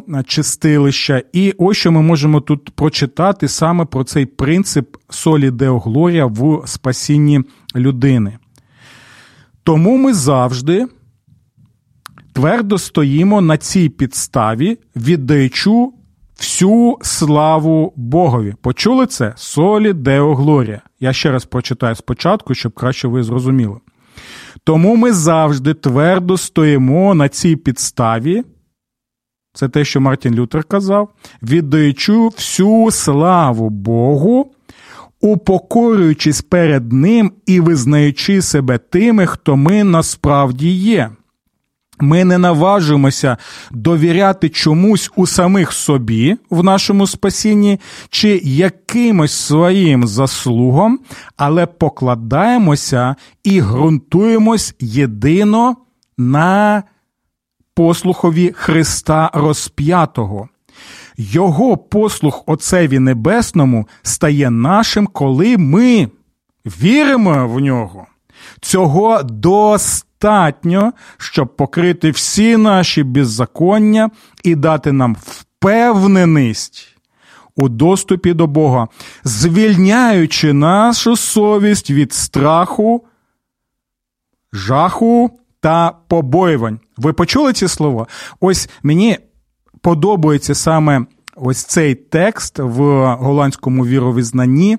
чистилища. 0.69 1.21
І 1.33 1.53
ось 1.57 1.77
що 1.77 1.91
ми 1.91 2.01
можемо 2.01 2.41
тут 2.41 2.69
прочитати 2.69 3.47
саме 3.47 3.85
про 3.85 4.03
цей 4.03 4.25
принцип 4.25 4.97
солі 5.09 5.51
Део 5.51 5.79
Глорія 5.79 6.25
в 6.25 6.63
спасінні 6.65 7.41
людини. 7.75 8.37
Тому 9.63 9.97
ми 9.97 10.13
завжди 10.13 10.85
твердо 12.33 12.77
стоїмо 12.77 13.41
на 13.41 13.57
цій 13.57 13.89
підставі, 13.89 14.77
віддаючи 14.95 15.87
всю 16.37 16.97
славу 17.01 17.93
Богові. 17.95 18.55
Почули 18.61 19.05
це? 19.05 19.33
Солі 19.35 19.93
Део 19.93 20.35
Глорія. 20.35 20.81
Я 20.99 21.13
ще 21.13 21.31
раз 21.31 21.45
прочитаю 21.45 21.95
спочатку, 21.95 22.55
щоб 22.55 22.71
краще 22.73 23.07
ви 23.07 23.23
зрозуміли. 23.23 23.77
Тому 24.63 24.95
ми 24.95 25.13
завжди 25.13 25.73
твердо 25.73 26.37
стоїмо 26.37 27.13
на 27.13 27.29
цій 27.29 27.55
підставі. 27.55 28.43
Це 29.53 29.69
те, 29.69 29.85
що 29.85 30.01
Мартін 30.01 30.35
Лютер 30.35 30.63
казав, 30.63 31.09
віддаючи 31.43 32.13
всю 32.13 32.91
славу 32.91 33.69
Богу, 33.69 34.51
упокорюючись 35.21 36.41
перед 36.41 36.93
Ним 36.93 37.31
і 37.45 37.59
визнаючи 37.59 38.41
себе 38.41 38.77
тими, 38.77 39.25
хто 39.25 39.55
ми 39.55 39.83
насправді 39.83 40.69
є. 40.69 41.09
Ми 42.01 42.23
не 42.23 42.37
наважуємося 42.37 43.37
довіряти 43.71 44.49
чомусь 44.49 45.11
у 45.15 45.27
самих 45.27 45.73
собі 45.73 46.37
в 46.49 46.63
нашому 46.63 47.07
спасінні 47.07 47.79
чи 48.09 48.41
якимось 48.43 49.33
своїм 49.33 50.07
заслугам, 50.07 50.99
але 51.37 51.65
покладаємося 51.65 53.15
і 53.43 53.61
ґрунтуємось 53.61 54.75
єдино 54.79 55.75
на 56.17 56.83
послухові 57.79 58.51
Христа 58.55 59.31
розп'ятого. 59.33 60.49
Його 61.17 61.77
послух 61.77 62.43
Отцеві 62.45 62.99
Небесному 62.99 63.87
стає 64.01 64.49
нашим, 64.49 65.07
коли 65.07 65.57
ми 65.57 66.09
віримо 66.65 67.47
в 67.47 67.59
нього. 67.59 68.07
Цього 68.61 69.23
достатньо 69.23 70.93
щоб 71.17 71.55
покрити 71.55 72.11
всі 72.11 72.57
наші 72.57 73.03
беззаконня 73.03 74.09
і 74.43 74.55
дати 74.55 74.91
нам 74.91 75.15
впевненість 75.21 76.97
у 77.55 77.69
доступі 77.69 78.33
до 78.33 78.47
Бога, 78.47 78.87
звільняючи 79.23 80.53
нашу 80.53 81.15
совість 81.15 81.91
від 81.91 82.13
страху, 82.13 83.05
жаху 84.53 85.39
та 85.59 85.91
побоювань. 86.07 86.79
Ви 86.99 87.13
почули 87.13 87.53
ці 87.53 87.67
слова? 87.67 88.07
Ось 88.39 88.69
мені 88.83 89.17
подобається 89.81 90.55
саме 90.55 91.05
ось 91.35 91.63
цей 91.63 91.95
текст 91.95 92.59
в 92.59 93.05
голландському 93.15 93.85
віровізнанні. 93.85 94.77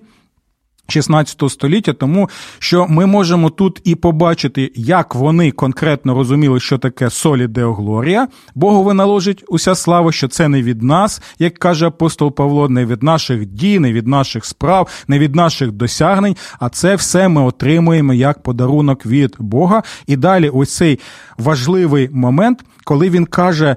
16 0.90 1.50
століття, 1.50 1.92
тому 1.92 2.30
що 2.58 2.86
ми 2.88 3.06
можемо 3.06 3.50
тут 3.50 3.80
і 3.84 3.94
побачити, 3.94 4.72
як 4.74 5.14
вони 5.14 5.50
конкретно 5.50 6.14
розуміли, 6.14 6.60
що 6.60 6.78
таке 6.78 7.10
солі 7.10 7.46
Део 7.46 7.74
Глорія. 7.74 8.28
Богові 8.54 8.94
наложить 8.94 9.44
уся 9.48 9.74
слава, 9.74 10.12
що 10.12 10.28
це 10.28 10.48
не 10.48 10.62
від 10.62 10.82
нас, 10.82 11.22
як 11.38 11.58
каже 11.58 11.86
апостол 11.86 12.34
Павло, 12.34 12.68
не 12.68 12.86
від 12.86 13.02
наших 13.02 13.46
дій, 13.46 13.78
не 13.78 13.92
від 13.92 14.06
наших 14.06 14.44
справ, 14.44 15.04
не 15.08 15.18
від 15.18 15.34
наших 15.34 15.72
досягнень. 15.72 16.36
А 16.60 16.68
це 16.68 16.94
все 16.94 17.28
ми 17.28 17.42
отримуємо 17.42 18.14
як 18.14 18.42
подарунок 18.42 19.06
від 19.06 19.36
Бога. 19.38 19.82
І 20.06 20.16
далі 20.16 20.48
ось 20.48 20.76
цей 20.76 20.98
важливий 21.38 22.08
момент, 22.12 22.64
коли 22.84 23.10
він 23.10 23.26
каже: 23.26 23.76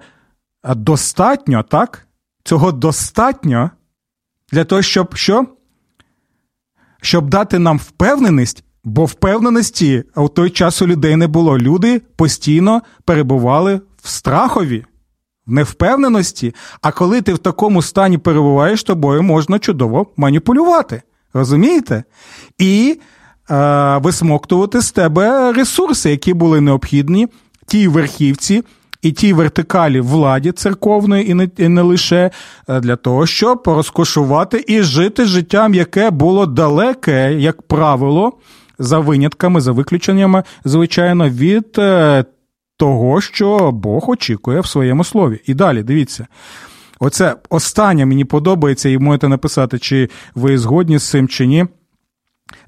достатньо, 0.76 1.64
так? 1.64 2.08
Цього 2.44 2.72
достатньо 2.72 3.72
для 4.52 4.64
того, 4.64 4.82
щоб 4.82 5.16
що? 5.16 5.46
Щоб 7.04 7.30
дати 7.30 7.60
нам 7.60 7.78
впевненість, 7.78 8.64
бо 8.84 9.06
впевненості 9.06 10.04
у 10.16 10.28
той 10.28 10.50
час 10.50 10.82
у 10.82 10.88
людей 10.88 11.16
не 11.16 11.28
було. 11.28 11.58
Люди 11.58 12.02
постійно 12.16 12.82
перебували 13.06 13.82
в 14.04 14.10
страхові, 14.10 14.86
в 15.48 15.52
невпевненості. 15.52 16.56
А 16.82 16.92
коли 16.92 17.22
ти 17.22 17.34
в 17.34 17.38
такому 17.38 17.82
стані 17.82 18.18
перебуваєш, 18.18 18.84
тобою 18.84 19.24
можна 19.24 19.60
чудово 19.60 20.08
маніпулювати. 20.18 21.02
Розумієте? 21.34 22.04
І 22.58 23.00
е, 23.50 23.98
висмоктувати 23.98 24.82
з 24.82 24.92
тебе 24.92 25.52
ресурси, 25.52 26.10
які 26.10 26.34
були 26.34 26.62
необхідні 26.62 27.28
тій 27.68 27.88
верхівці 27.88 28.64
і 29.04 29.12
тій 29.12 29.34
вертикалі 29.34 30.00
владі 30.00 30.52
церковної, 30.52 31.30
і 31.30 31.34
не, 31.34 31.50
і 31.58 31.68
не 31.68 31.82
лише 31.82 32.32
е, 32.70 32.80
для 32.80 32.96
того, 32.96 33.26
щоб 33.26 33.62
розкошувати 33.66 34.64
і 34.68 34.82
жити 34.82 35.26
життям, 35.26 35.74
яке 35.74 36.10
було 36.10 36.46
далеке, 36.46 37.34
як 37.34 37.62
правило, 37.62 38.34
за 38.80 39.00
винятками, 39.00 39.62
за 39.62 39.72
виключеннями, 39.72 40.44
звичайно, 40.66 41.30
від 41.30 41.76
е, 41.78 42.26
того, 42.78 43.22
що 43.22 43.72
Бог 43.72 44.10
очікує 44.10 44.60
в 44.60 44.66
своєму 44.66 45.04
слові. 45.04 45.40
І 45.46 45.54
далі 45.54 45.84
дивіться. 45.84 46.28
Оце 47.00 47.36
останнє 47.50 48.06
мені 48.06 48.26
подобається, 48.26 48.90
і 48.90 48.98
можете 48.98 49.28
написати, 49.28 49.80
чи 49.80 50.10
ви 50.36 50.58
згодні 50.58 50.98
з 50.98 51.10
цим, 51.10 51.28
чи 51.28 51.46
ні 51.46 51.66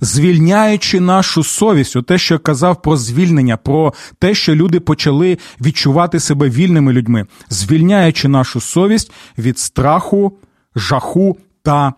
звільняючи 0.01 0.99
нашу 0.99 1.43
совість, 1.43 2.05
те, 2.05 2.17
що 2.17 2.33
я 2.33 2.39
казав 2.39 2.81
про 2.81 2.97
звільнення, 2.97 3.57
про 3.57 3.93
те, 4.19 4.33
що 4.33 4.55
люди 4.55 4.79
почали 4.79 5.37
відчувати 5.61 6.19
себе 6.19 6.49
вільними 6.49 6.93
людьми, 6.93 7.25
звільняючи 7.49 8.27
нашу 8.27 8.61
совість 8.61 9.11
від 9.37 9.59
страху, 9.59 10.37
жаху 10.75 11.37
та 11.63 11.93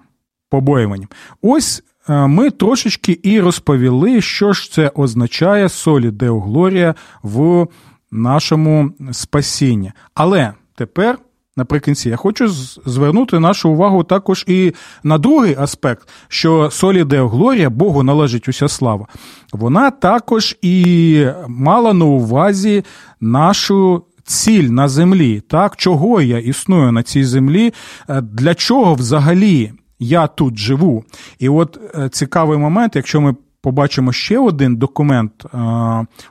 побоюванням. 0.49 1.09
Ось 1.41 1.83
е, 2.09 2.27
ми 2.27 2.49
трошечки 2.49 3.19
і 3.23 3.39
розповіли, 3.39 4.21
що 4.21 4.53
ж 4.53 4.71
це 4.71 4.91
означає 4.95 5.69
солі 5.69 6.11
Део 6.11 6.39
Глорія 6.39 6.95
в 7.23 7.67
нашому 8.11 8.91
спасінні. 9.11 9.91
Але 10.13 10.53
тепер. 10.75 11.17
Наприкінці, 11.57 12.09
я 12.09 12.15
хочу 12.15 12.47
звернути 12.85 13.39
нашу 13.39 13.69
увагу 13.69 14.03
також 14.03 14.43
і 14.47 14.73
на 15.03 15.17
другий 15.17 15.55
аспект, 15.59 16.09
що 16.27 16.71
солі 16.71 17.03
Део 17.03 17.29
Глорія, 17.29 17.69
Богу 17.69 18.03
належить 18.03 18.47
уся 18.47 18.67
слава. 18.67 19.07
Вона 19.53 19.91
також 19.91 20.57
і 20.61 21.25
мала 21.47 21.93
на 21.93 22.05
увазі 22.05 22.83
нашу 23.21 24.03
ціль 24.23 24.63
на 24.69 24.87
землі, 24.87 25.39
так, 25.39 25.75
чого 25.75 26.21
я 26.21 26.39
існую 26.39 26.91
на 26.91 27.03
цій 27.03 27.23
землі, 27.23 27.73
е, 28.09 28.21
для 28.21 28.55
чого 28.55 28.93
взагалі 28.93 29.71
я 29.99 30.27
тут 30.27 30.57
живу. 30.57 31.03
І 31.39 31.49
от 31.49 31.79
е, 31.95 32.09
цікавий 32.09 32.57
момент, 32.57 32.95
якщо 32.95 33.21
ми 33.21 33.35
побачимо 33.61 34.11
ще 34.11 34.39
один 34.39 34.75
документ 34.75 35.45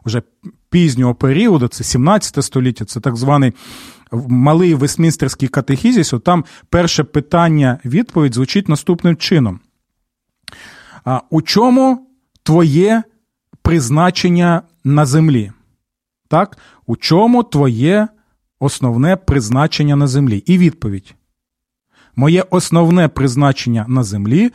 вже 0.05 0.23
пізнього 0.71 1.15
періоду, 1.15 1.69
це 1.69 1.85
17 1.85 2.45
століття, 2.45 2.85
це 2.85 3.01
так 3.01 3.17
званий 3.17 3.53
малий 4.13 4.75
Вестмінстерський 4.75 5.49
катехізіс, 5.49 6.15
там 6.25 6.45
перше 6.69 7.05
питання, 7.05 7.79
відповідь 7.85 8.35
звучить 8.35 8.69
наступним 8.69 9.17
чином. 9.17 9.61
У 11.31 11.43
чому 11.43 12.07
твоє 12.43 13.03
призначення 13.63 14.63
на 14.85 15.07
землі? 15.07 15.53
Так? 16.29 16.59
У 16.87 16.97
чому 16.97 17.43
твоє 17.43 18.09
основне 18.61 19.17
призначення 19.17 19.97
на 19.97 20.07
землі? 20.07 20.43
І 20.47 20.59
відповідь. 20.59 21.15
Моє 22.17 22.45
основне 22.51 23.09
призначення 23.09 23.85
на 23.89 24.03
землі 24.03 24.53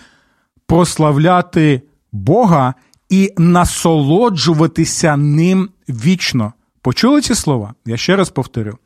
прославляти 0.66 1.82
Бога 2.12 2.74
і 3.10 3.34
насолоджуватися 3.38 5.18
ним 5.18 5.70
вічно. 5.90 6.54
Почули 6.82 7.22
ці 7.22 7.36
слова? 7.36 7.74
Я 7.86 7.98
ще 7.98 8.16
раз 8.16 8.30
повторю: 8.30 8.78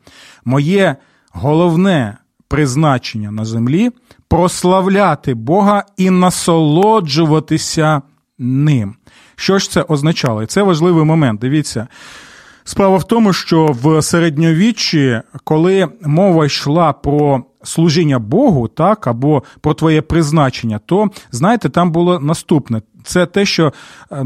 моє 0.46 0.96
головне 1.32 2.18
призначення 2.48 3.32
на 3.32 3.46
землі 3.46 3.92
прославляти 4.28 5.34
Бога 5.34 5.84
і 5.98 6.10
насолоджуватися 6.10 8.02
ним. 8.40 8.96
Що 9.36 9.60
ж 9.60 9.72
це 9.72 9.82
означало? 9.82 10.44
І 10.44 10.46
це 10.46 10.64
важливий 10.64 11.06
момент. 11.06 11.42
Дивіться. 11.42 11.88
Справа 12.68 12.98
в 12.98 13.04
тому, 13.04 13.34
що 13.34 13.66
в 13.66 14.02
середньовіччі, 14.02 15.22
коли 15.44 15.88
мова 16.02 16.46
йшла 16.46 16.94
про 16.94 17.44
служіння 17.64 18.20
Богу, 18.20 18.68
так, 18.68 19.08
або 19.08 19.44
про 19.62 19.74
твоє 19.74 20.02
призначення, 20.02 20.80
то 20.86 21.08
знаєте, 21.32 21.70
там 21.70 21.92
було 21.92 22.20
наступне: 22.20 22.82
це 23.04 23.26
те, 23.26 23.46
що 23.46 23.74
е, 24.12 24.26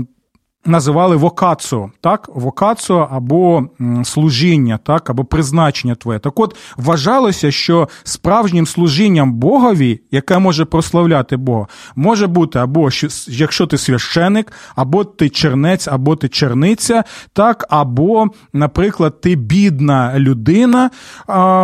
називали 0.65 1.15
вокацо, 1.15 1.91
так, 2.01 2.29
вокацо 2.33 3.07
або 3.11 3.63
служіння, 4.03 4.79
так, 4.83 5.09
або 5.09 5.25
призначення 5.25 5.95
твоє. 5.95 6.19
Так 6.19 6.39
от 6.39 6.55
вважалося, 6.77 7.51
що 7.51 7.89
справжнім 8.03 8.67
служінням 8.67 9.33
Богові, 9.33 10.01
яке 10.11 10.37
може 10.39 10.65
прославляти 10.65 11.37
Бога, 11.37 11.67
може 11.95 12.27
бути 12.27 12.59
або 12.59 12.89
якщо 13.27 13.67
ти 13.67 13.77
священик, 13.77 14.53
або 14.75 15.03
ти 15.03 15.29
чернець, 15.29 15.87
або 15.87 16.15
ти 16.15 16.29
черниця, 16.29 17.03
так, 17.33 17.65
або, 17.69 18.27
наприклад, 18.53 19.21
ти 19.21 19.35
бідна 19.35 20.19
людина, 20.19 20.89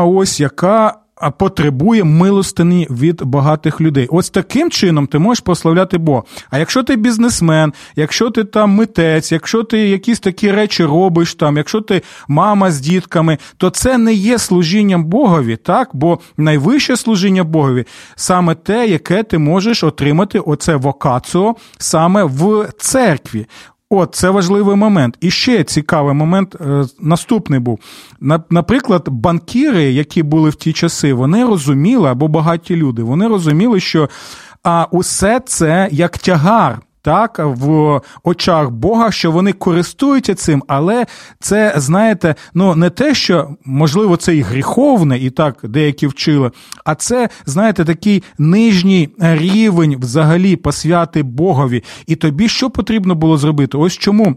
ось 0.03 0.39
яка 0.39 1.04
потребує 1.37 2.03
милостині 2.03 2.87
від 2.91 3.23
багатих 3.23 3.81
людей. 3.81 4.07
Ось 4.11 4.29
таким 4.29 4.71
чином 4.71 5.07
ти 5.07 5.19
можеш 5.19 5.41
прославляти 5.41 5.97
Бога. 5.97 6.23
А 6.49 6.57
якщо 6.57 6.83
ти 6.83 6.95
бізнесмен, 6.95 7.73
якщо 7.95 8.29
ти 8.29 8.43
там 8.43 8.69
митець, 8.69 9.31
якщо 9.31 9.63
ти 9.63 9.77
якісь 9.87 10.19
такі 10.19 10.51
речі 10.51 10.85
робиш 10.85 11.35
там, 11.35 11.57
якщо 11.57 11.81
ти 11.81 12.01
мама 12.27 12.71
з 12.71 12.79
дітками, 12.79 13.37
то 13.57 13.69
це 13.69 13.97
не 13.97 14.13
є 14.13 14.39
служінням 14.39 15.05
Богові, 15.05 15.55
так? 15.55 15.89
Бо 15.93 16.19
найвище 16.37 16.97
служіння 16.97 17.43
Богові 17.43 17.85
саме 18.15 18.55
те, 18.55 18.87
яке 18.87 19.23
ти 19.23 19.37
можеш 19.37 19.83
отримати, 19.83 20.39
оце 20.39 20.75
вокаціо 20.75 21.55
саме 21.77 22.23
в 22.23 22.69
церкві. 22.77 23.45
От, 23.89 24.15
це 24.15 24.29
важливий 24.29 24.75
момент. 24.75 25.17
І 25.21 25.31
ще 25.31 25.63
цікавий 25.63 26.13
момент 26.13 26.55
е, 26.61 26.85
наступний 26.99 27.59
був. 27.59 27.79
Наприклад, 28.49 29.03
банкіри, 29.07 29.83
які 29.83 30.23
були 30.23 30.49
в 30.49 30.55
ті 30.55 30.73
часи, 30.73 31.13
вони 31.13 31.45
розуміли, 31.45 32.09
або 32.09 32.27
багаті 32.27 32.59
люди, 32.69 33.03
вони 33.03 33.27
розуміли, 33.27 33.79
що 33.79 34.09
а, 34.63 34.87
усе 34.91 35.41
це 35.45 35.89
як 35.91 36.17
тягар 36.17 36.79
так 37.05 37.39
в 37.43 38.01
очах 38.23 38.69
Бога, 38.69 39.11
що 39.11 39.31
вони 39.31 39.53
користуються 39.53 40.35
цим, 40.35 40.63
але 40.67 41.05
це, 41.39 41.73
знаєте, 41.77 42.35
ну 42.53 42.75
не 42.75 42.89
те, 42.89 43.15
що 43.15 43.49
можливо 43.65 44.17
це 44.17 44.35
і 44.35 44.41
гріховне, 44.41 45.19
і 45.19 45.29
так 45.29 45.59
деякі 45.63 46.07
вчили, 46.07 46.51
а 46.85 46.95
це, 46.95 47.29
знаєте, 47.45 47.85
такий 47.85 48.23
нижній 48.37 49.09
рівень 49.19 49.95
взагалі 49.99 50.55
посвяти 50.55 51.23
Богові. 51.23 51.83
І 52.07 52.15
тобі 52.15 52.47
що 52.47 52.69
потрібно 52.69 53.15
було 53.15 53.37
зробити? 53.37 53.77
Ось 53.77 53.93
чому. 53.93 54.35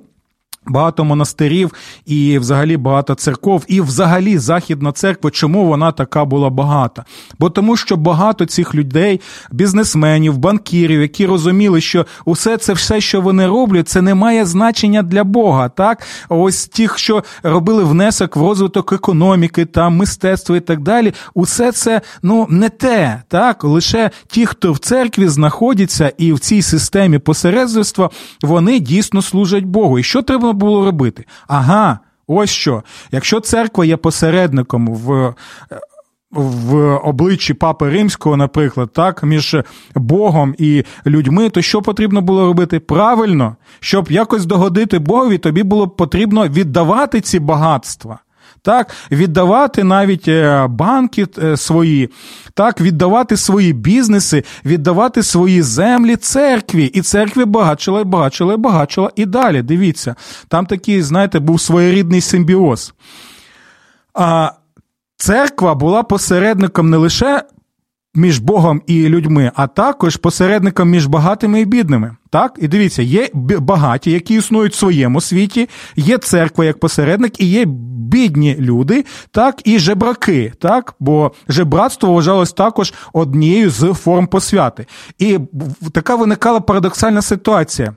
Багато 0.68 1.04
монастирів 1.04 1.74
і 2.06 2.38
взагалі 2.38 2.76
багато 2.76 3.14
церков, 3.14 3.64
і 3.68 3.80
взагалі 3.80 4.38
Західна 4.38 4.92
церква, 4.92 5.30
чому 5.30 5.66
вона 5.66 5.92
така 5.92 6.24
була 6.24 6.50
багата? 6.50 7.04
Бо 7.38 7.50
тому, 7.50 7.76
що 7.76 7.96
багато 7.96 8.46
цих 8.46 8.74
людей, 8.74 9.20
бізнесменів, 9.52 10.38
банкірів, 10.38 11.00
які 11.00 11.26
розуміли, 11.26 11.80
що 11.80 12.06
усе 12.24 12.56
це 12.56 12.72
все, 12.72 13.00
що 13.00 13.20
вони 13.20 13.46
роблять, 13.46 13.88
це 13.88 14.02
не 14.02 14.14
має 14.14 14.44
значення 14.46 15.02
для 15.02 15.24
Бога. 15.24 15.68
Так, 15.68 16.06
ось 16.28 16.66
ті, 16.68 16.88
що 16.96 17.24
робили 17.42 17.84
внесок 17.84 18.36
в 18.36 18.42
розвиток 18.42 18.92
економіки, 18.92 19.64
там 19.64 19.96
мистецтва 19.96 20.56
і 20.56 20.60
так 20.60 20.80
далі, 20.80 21.12
усе 21.34 21.72
це 21.72 22.00
ну 22.22 22.46
не 22.50 22.68
те, 22.68 23.22
так 23.28 23.64
лише 23.64 24.10
ті, 24.26 24.46
хто 24.46 24.72
в 24.72 24.78
церкві 24.78 25.28
знаходяться 25.28 26.12
і 26.18 26.32
в 26.32 26.38
цій 26.38 26.62
системі 26.62 27.18
посередництва, 27.18 28.10
вони 28.42 28.80
дійсно 28.80 29.22
служать 29.22 29.64
Богу. 29.64 29.98
І 29.98 30.02
що 30.02 30.22
треба? 30.22 30.52
Було 30.58 30.84
робити? 30.84 31.24
Ага, 31.48 31.98
ось 32.26 32.50
що. 32.50 32.82
Якщо 33.12 33.40
церква 33.40 33.84
є 33.84 33.96
посередником 33.96 34.88
в. 34.88 35.34
В 36.30 36.96
обличчі 36.96 37.54
Папи 37.54 37.90
Римського, 37.90 38.36
наприклад, 38.36 38.92
так, 38.92 39.22
між 39.22 39.56
Богом 39.94 40.54
і 40.58 40.84
людьми, 41.06 41.50
то 41.50 41.62
що 41.62 41.82
потрібно 41.82 42.20
було 42.20 42.46
робити? 42.46 42.80
Правильно, 42.80 43.56
щоб 43.80 44.10
якось 44.10 44.46
догодити 44.46 44.98
Богові, 44.98 45.38
тобі 45.38 45.62
було 45.62 45.88
потрібно 45.88 46.48
віддавати 46.48 47.20
ці 47.20 47.40
багатства 47.40 48.18
так, 48.62 48.90
віддавати 49.10 49.84
навіть 49.84 50.28
е, 50.28 50.66
банки 50.70 51.26
е, 51.42 51.56
свої, 51.56 52.10
так, 52.54 52.80
віддавати 52.80 53.36
свої 53.36 53.72
бізнеси, 53.72 54.44
віддавати 54.64 55.22
свої 55.22 55.62
землі 55.62 56.16
церкві. 56.16 56.84
І 56.84 57.02
церкві 57.02 57.44
багачила, 57.44 58.00
і 58.00 58.04
багачила, 58.04 58.54
і 58.54 58.56
багачила. 58.56 59.10
І 59.16 59.26
далі. 59.26 59.62
Дивіться, 59.62 60.14
там 60.48 60.66
такий, 60.66 61.02
знаєте, 61.02 61.40
був 61.40 61.60
своєрідний 61.60 62.20
симбіоз. 62.20 62.94
А 64.14 64.52
церква 65.16 65.74
була 65.74 66.02
посередником 66.02 66.90
не 66.90 66.96
лише 66.96 67.42
між 68.18 68.38
Богом 68.38 68.82
і 68.86 69.08
людьми, 69.08 69.52
а 69.54 69.66
також 69.66 70.16
посередником 70.16 70.88
між 70.88 71.06
багатими 71.06 71.60
і 71.60 71.64
бідними. 71.64 72.16
Так, 72.30 72.58
і 72.60 72.68
дивіться, 72.68 73.02
є 73.02 73.28
багаті, 73.58 74.00
які 74.04 74.34
існують 74.34 74.72
в 74.72 74.78
своєму 74.78 75.20
світі, 75.20 75.68
є 75.96 76.18
церква 76.18 76.64
як 76.64 76.80
посередник, 76.80 77.40
і 77.40 77.46
є 77.46 77.64
бідні 78.08 78.56
люди, 78.58 79.04
так 79.30 79.60
і 79.64 79.78
жебраки, 79.78 80.52
так, 80.60 80.94
бо 81.00 81.32
жебратство 81.48 82.12
вважалось 82.12 82.52
також 82.52 82.94
однією 83.12 83.70
з 83.70 83.92
форм 83.92 84.26
посвяти. 84.26 84.86
І 85.18 85.38
така 85.92 86.16
виникала 86.16 86.60
парадоксальна 86.60 87.22
ситуація, 87.22 87.96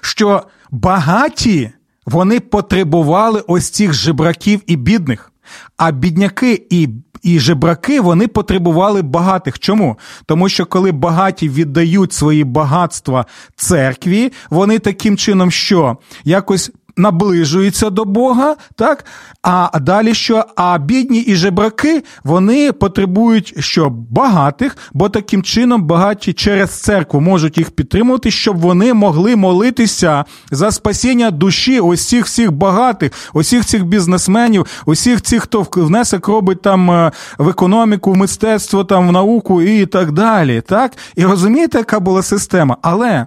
що 0.00 0.42
багаті 0.70 1.70
вони 2.06 2.40
потребували 2.40 3.44
ось 3.46 3.70
цих 3.70 3.92
жебраків 3.92 4.62
і 4.66 4.76
бідних, 4.76 5.32
а 5.76 5.90
бідняки 5.90 6.66
і 6.70 6.88
і 7.28 7.40
жебраки 7.40 8.00
вони 8.00 8.28
потребували 8.28 9.02
багатих. 9.02 9.58
Чому? 9.58 9.98
Тому 10.26 10.48
що 10.48 10.66
коли 10.66 10.92
багаті 10.92 11.48
віддають 11.48 12.12
свої 12.12 12.44
багатства 12.44 13.26
церкві, 13.56 14.32
вони 14.50 14.78
таким 14.78 15.16
чином 15.16 15.50
що 15.50 15.96
якось 16.24 16.70
наближуються 16.98 17.90
до 17.90 18.04
Бога, 18.04 18.56
так? 18.74 19.04
А 19.42 19.78
далі 19.80 20.14
що? 20.14 20.44
А 20.56 20.78
бідні 20.78 21.20
і 21.20 21.36
жебраки 21.36 22.02
вони 22.24 22.72
потребують 22.72 23.54
що 23.58 23.90
багатих, 24.10 24.76
бо 24.92 25.08
таким 25.08 25.42
чином 25.42 25.82
багаті 25.82 26.32
через 26.36 26.70
церкву 26.70 27.20
можуть 27.20 27.58
їх 27.58 27.70
підтримувати, 27.70 28.30
щоб 28.30 28.58
вони 28.58 28.94
могли 28.94 29.36
молитися 29.36 30.24
за 30.50 30.70
спасіння 30.70 31.30
душі 31.30 31.80
усіх 31.80 32.24
всіх 32.24 32.52
багатих, 32.52 33.12
усіх 33.32 33.64
цих 33.64 33.84
бізнесменів, 33.84 34.66
усіх 34.86 35.22
цих, 35.22 35.42
хто 35.42 35.66
внесок 35.76 36.28
робить 36.28 36.62
там 36.62 36.90
е, 36.90 37.12
в 37.38 37.48
економіку, 37.48 38.12
в 38.12 38.16
мистецтво, 38.16 38.84
там 38.84 39.08
в 39.08 39.12
науку 39.12 39.62
і 39.62 39.86
так 39.86 40.12
далі. 40.12 40.60
Так? 40.60 40.92
І 41.16 41.24
розумієте, 41.24 41.78
яка 41.78 42.00
була 42.00 42.22
система? 42.22 42.76
Але 42.82 43.26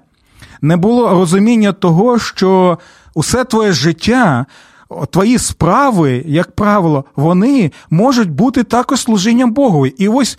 не 0.61 0.77
було 0.77 1.09
розуміння 1.09 1.71
того, 1.71 2.19
що 2.19 2.77
усе 3.13 3.43
твоє 3.43 3.71
життя. 3.71 4.45
Твої 5.09 5.37
справи, 5.37 6.23
як 6.27 6.51
правило, 6.51 7.05
вони 7.15 7.71
можуть 7.89 8.31
бути 8.31 8.63
також 8.63 8.99
служінням 8.99 9.51
Богові. 9.51 9.93
І 9.97 10.07
ось 10.07 10.37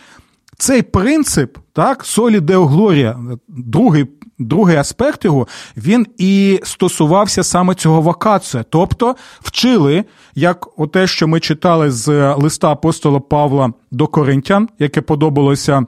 цей 0.59 0.83
принцип, 0.83 1.59
так, 1.73 2.05
солі 2.05 2.41
Део 2.41 2.67
Глорія, 2.67 3.19
другий 3.49 4.07
другий 4.39 4.77
аспект 4.77 5.25
його, 5.25 5.47
він 5.77 6.07
і 6.19 6.61
стосувався 6.65 7.43
саме 7.43 7.75
цього 7.75 8.03
вакація. 8.03 8.65
Тобто 8.71 9.17
вчили, 9.41 10.05
як 10.35 10.67
те, 10.93 11.07
що 11.07 11.29
ми 11.29 11.41
читали 11.41 11.91
з 11.91 12.35
листа 12.35 12.69
апостола 12.69 13.21
Павла 13.21 13.73
до 13.91 14.07
Коринтян, 14.07 14.69
яке 14.79 15.01
подобалося. 15.01 15.87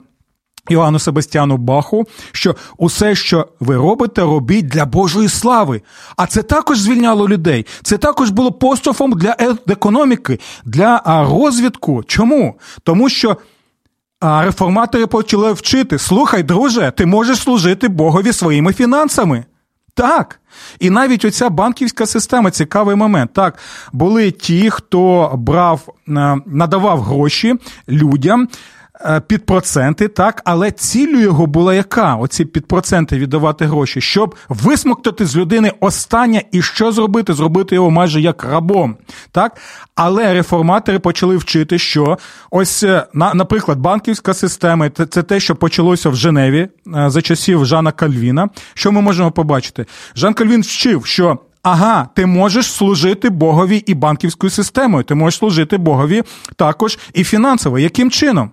Іоанну 0.68 0.98
Себастьяну 0.98 1.56
Баху, 1.56 2.06
що 2.32 2.56
усе, 2.78 3.14
що 3.14 3.48
ви 3.60 3.76
робите, 3.76 4.22
робіть 4.22 4.66
для 4.66 4.84
Божої 4.84 5.28
слави. 5.28 5.82
А 6.16 6.26
це 6.26 6.42
також 6.42 6.78
звільняло 6.78 7.28
людей. 7.28 7.66
Це 7.82 7.98
також 7.98 8.30
було 8.30 8.52
построфом 8.52 9.12
для 9.12 9.36
економіки, 9.68 10.40
для 10.64 11.02
розвідку. 11.06 12.02
Чому? 12.06 12.54
Тому 12.82 13.08
що 13.08 13.36
реформатори 14.20 15.06
почали 15.06 15.52
вчити: 15.52 15.98
слухай, 15.98 16.42
друже, 16.42 16.92
ти 16.96 17.06
можеш 17.06 17.38
служити 17.38 17.88
Богові 17.88 18.32
своїми 18.32 18.72
фінансами. 18.72 19.44
Так. 19.94 20.40
І 20.80 20.90
навіть 20.90 21.24
оця 21.24 21.50
банківська 21.50 22.06
система 22.06 22.50
цікавий 22.50 22.96
момент. 22.96 23.32
Так, 23.32 23.58
були 23.92 24.30
ті, 24.30 24.70
хто 24.70 25.32
брав, 25.36 25.80
надавав 26.46 27.00
гроші 27.02 27.54
людям. 27.88 28.48
Е, 29.00 29.20
під 29.20 29.46
проценти, 29.46 30.08
так, 30.08 30.42
але 30.44 30.70
ціллю 30.70 31.20
його 31.20 31.46
була 31.46 31.74
яка? 31.74 32.14
Оці 32.14 32.44
під 32.44 32.66
проценти 32.66 33.18
віддавати 33.18 33.66
гроші, 33.66 34.00
щоб 34.00 34.34
висмоктати 34.48 35.26
з 35.26 35.36
людини 35.36 35.72
останнє 35.80 36.42
і 36.52 36.62
що 36.62 36.92
зробити? 36.92 37.34
Зробити 37.34 37.74
його 37.74 37.90
майже 37.90 38.20
як 38.20 38.44
рабом. 38.44 38.96
так? 39.30 39.56
Але 39.94 40.34
реформатори 40.34 40.98
почали 40.98 41.36
вчити, 41.36 41.78
що 41.78 42.18
ось, 42.50 42.82
е, 42.82 43.06
наприклад, 43.14 43.78
банківська 43.78 44.34
система 44.34 44.90
це 44.90 45.22
те, 45.22 45.40
що 45.40 45.56
почалося 45.56 46.10
в 46.10 46.16
Женеві 46.16 46.68
е, 46.96 47.10
за 47.10 47.22
часів 47.22 47.64
Жана 47.64 47.92
Кальвіна. 47.92 48.48
Що 48.74 48.92
ми 48.92 49.00
можемо 49.00 49.30
побачити? 49.30 49.86
Жан 50.16 50.34
Кальвін 50.34 50.60
вчив, 50.60 51.06
що. 51.06 51.38
Ага, 51.62 52.08
ти 52.14 52.26
можеш 52.26 52.72
служити 52.72 53.30
Богові 53.30 53.76
і 53.76 53.94
банківською 53.94 54.50
системою, 54.50 55.04
ти 55.04 55.14
можеш 55.14 55.38
служити 55.38 55.76
Богові 55.76 56.22
також 56.56 56.98
і 57.14 57.24
фінансово. 57.24 57.78
Яким 57.78 58.10
чином? 58.10 58.50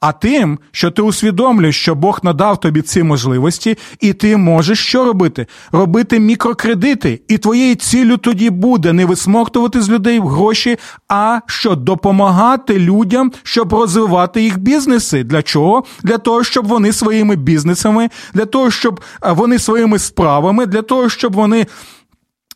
А 0.00 0.12
тим, 0.12 0.58
що 0.72 0.90
ти 0.90 1.02
усвідомлюєш, 1.02 1.80
що 1.80 1.94
Бог 1.94 2.20
надав 2.22 2.60
тобі 2.60 2.82
ці 2.82 3.02
можливості, 3.02 3.78
і 4.00 4.12
ти 4.12 4.36
можеш 4.36 4.78
що 4.78 5.04
робити? 5.04 5.46
Робити 5.72 6.20
мікрокредити. 6.20 7.20
І 7.28 7.38
твоєю 7.38 7.74
ціллю 7.74 8.16
тоді 8.16 8.50
буде 8.50 8.92
не 8.92 9.04
висмоктувати 9.04 9.82
з 9.82 9.90
людей 9.90 10.20
гроші, 10.20 10.76
а 11.08 11.40
що 11.46 11.74
допомагати 11.74 12.78
людям, 12.78 13.32
щоб 13.42 13.72
розвивати 13.72 14.42
їх 14.42 14.58
бізнеси. 14.58 15.24
Для 15.24 15.42
чого? 15.42 15.84
Для 16.02 16.18
того, 16.18 16.44
щоб 16.44 16.66
вони 16.66 16.92
своїми 16.92 17.36
бізнесами, 17.36 18.08
для 18.34 18.44
того, 18.44 18.70
щоб 18.70 19.00
вони 19.22 19.58
своїми 19.58 19.98
справами, 19.98 20.66
для 20.66 20.82
того, 20.82 21.08
щоб 21.08 21.32
вони. 21.32 21.66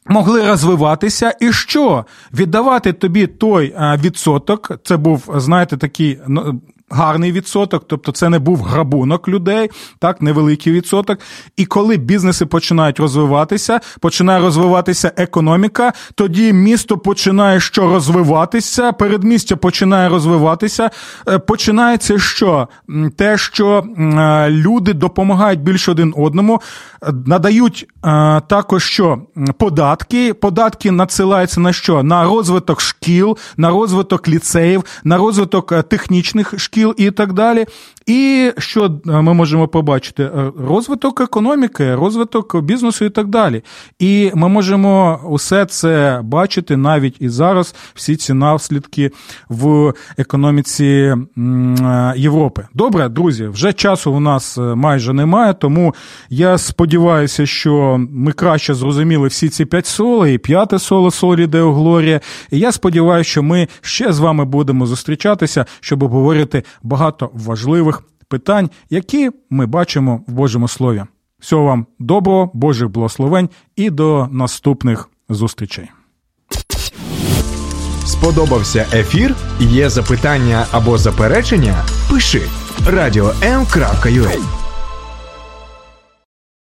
Могли 0.06 0.48
розвиватися 0.48 1.34
і 1.40 1.52
що 1.52 2.04
віддавати 2.34 2.92
тобі 2.92 3.26
той 3.26 3.74
відсоток. 3.80 4.72
Це 4.84 4.96
був, 4.96 5.30
знаєте, 5.36 5.76
такий 5.76 6.18
ну, 6.28 6.60
гарний 6.90 7.32
відсоток, 7.32 7.84
тобто 7.86 8.12
це 8.12 8.28
не 8.28 8.38
був 8.38 8.62
грабунок 8.62 9.28
людей, 9.28 9.70
так, 9.98 10.22
невеликий 10.22 10.72
відсоток. 10.72 11.18
І 11.56 11.64
коли 11.64 11.96
бізнеси 11.96 12.46
починають 12.46 13.00
розвиватися, 13.00 13.80
починає 14.00 14.40
розвиватися 14.40 15.12
економіка, 15.16 15.92
тоді 16.14 16.52
місто 16.52 16.98
починає 16.98 17.60
що 17.60 17.88
розвиватися, 17.88 18.92
передмістя 18.92 19.56
починає 19.56 20.08
розвиватися. 20.08 20.90
Е, 21.28 21.38
починається 21.38 22.18
що? 22.18 22.68
Те, 23.16 23.38
що 23.38 23.84
е, 23.98 24.50
люди 24.50 24.92
допомагають 24.92 25.60
більш 25.60 25.88
один 25.88 26.14
одному, 26.16 26.60
е, 27.02 27.12
надають 27.26 27.86
також 28.48 28.84
що 28.84 29.18
податки. 29.58 30.34
Податки 30.34 30.90
надсилаються 30.90 31.60
на 31.60 31.72
що? 31.72 32.02
На 32.02 32.24
розвиток 32.24 32.80
шкіл, 32.80 33.38
на 33.56 33.70
розвиток 33.70 34.28
ліцеїв, 34.28 34.84
на 35.04 35.16
розвиток 35.16 35.82
технічних 35.82 36.54
шкіл 36.56 36.73
шкіл 36.74 36.94
і 36.96 37.10
так 37.10 37.32
далі. 37.32 37.66
І 38.06 38.52
що 38.58 38.84
е, 38.84 38.90
ми 39.22 39.34
можемо 39.34 39.68
побачити? 39.68 40.22
Е, 40.22 40.52
розвиток 40.68 41.20
економіки, 41.20 41.94
розвиток 41.94 42.60
бізнесу 42.60 43.04
і 43.04 43.10
так 43.10 43.26
далі. 43.26 43.62
І 43.98 44.30
ми 44.34 44.48
можемо 44.48 45.20
усе 45.24 45.66
це 45.66 46.20
бачити 46.24 46.76
навіть 46.76 47.16
і 47.20 47.28
зараз, 47.28 47.74
всі 47.94 48.16
ці 48.16 48.32
наслідки 48.32 49.10
в 49.48 49.92
економіці 50.18 50.84
е, 50.84 51.16
Європи. 52.16 52.66
Добре, 52.74 53.08
друзі, 53.08 53.46
вже 53.46 53.72
часу 53.72 54.12
у 54.12 54.20
нас 54.20 54.58
майже 54.58 55.12
немає, 55.12 55.54
тому 55.54 55.94
я 56.30 56.58
сподіваюся, 56.58 57.46
що 57.46 58.06
ми 58.10 58.32
краще 58.32 58.74
зрозуміли 58.74 59.28
всі 59.28 59.48
ці 59.48 59.64
п'ять 59.64 59.86
соло 59.86 60.26
і 60.26 60.38
п'яте 60.38 60.78
соло 60.78 61.10
солі 61.10 61.46
Део 61.46 61.72
Глорія. 61.72 62.20
І 62.50 62.58
я 62.58 62.72
сподіваюся, 62.72 63.30
що 63.30 63.42
ми 63.42 63.68
ще 63.80 64.12
з 64.12 64.18
вами 64.18 64.44
будемо 64.44 64.86
зустрічатися, 64.86 65.66
щоб 65.80 66.02
обговорити 66.02 66.63
багато 66.82 67.30
важливих 67.34 68.02
питань, 68.28 68.70
які 68.90 69.30
ми 69.50 69.66
бачимо 69.66 70.20
в 70.28 70.32
Божому 70.32 70.68
Слові. 70.68 71.02
Всього 71.40 71.64
вам 71.64 71.86
доброго, 71.98 72.50
Божих 72.54 72.88
благословень 72.88 73.48
і 73.76 73.90
до 73.90 74.28
наступних 74.30 75.10
зустрічей. 75.28 75.90
Сподобався 78.06 78.86
ефір? 78.92 79.34
Є 79.60 79.90
запитання 79.90 80.66
або 80.72 80.98
заперечення? 80.98 81.84
Пиши 82.10 82.42
радіом.ua 82.86 84.63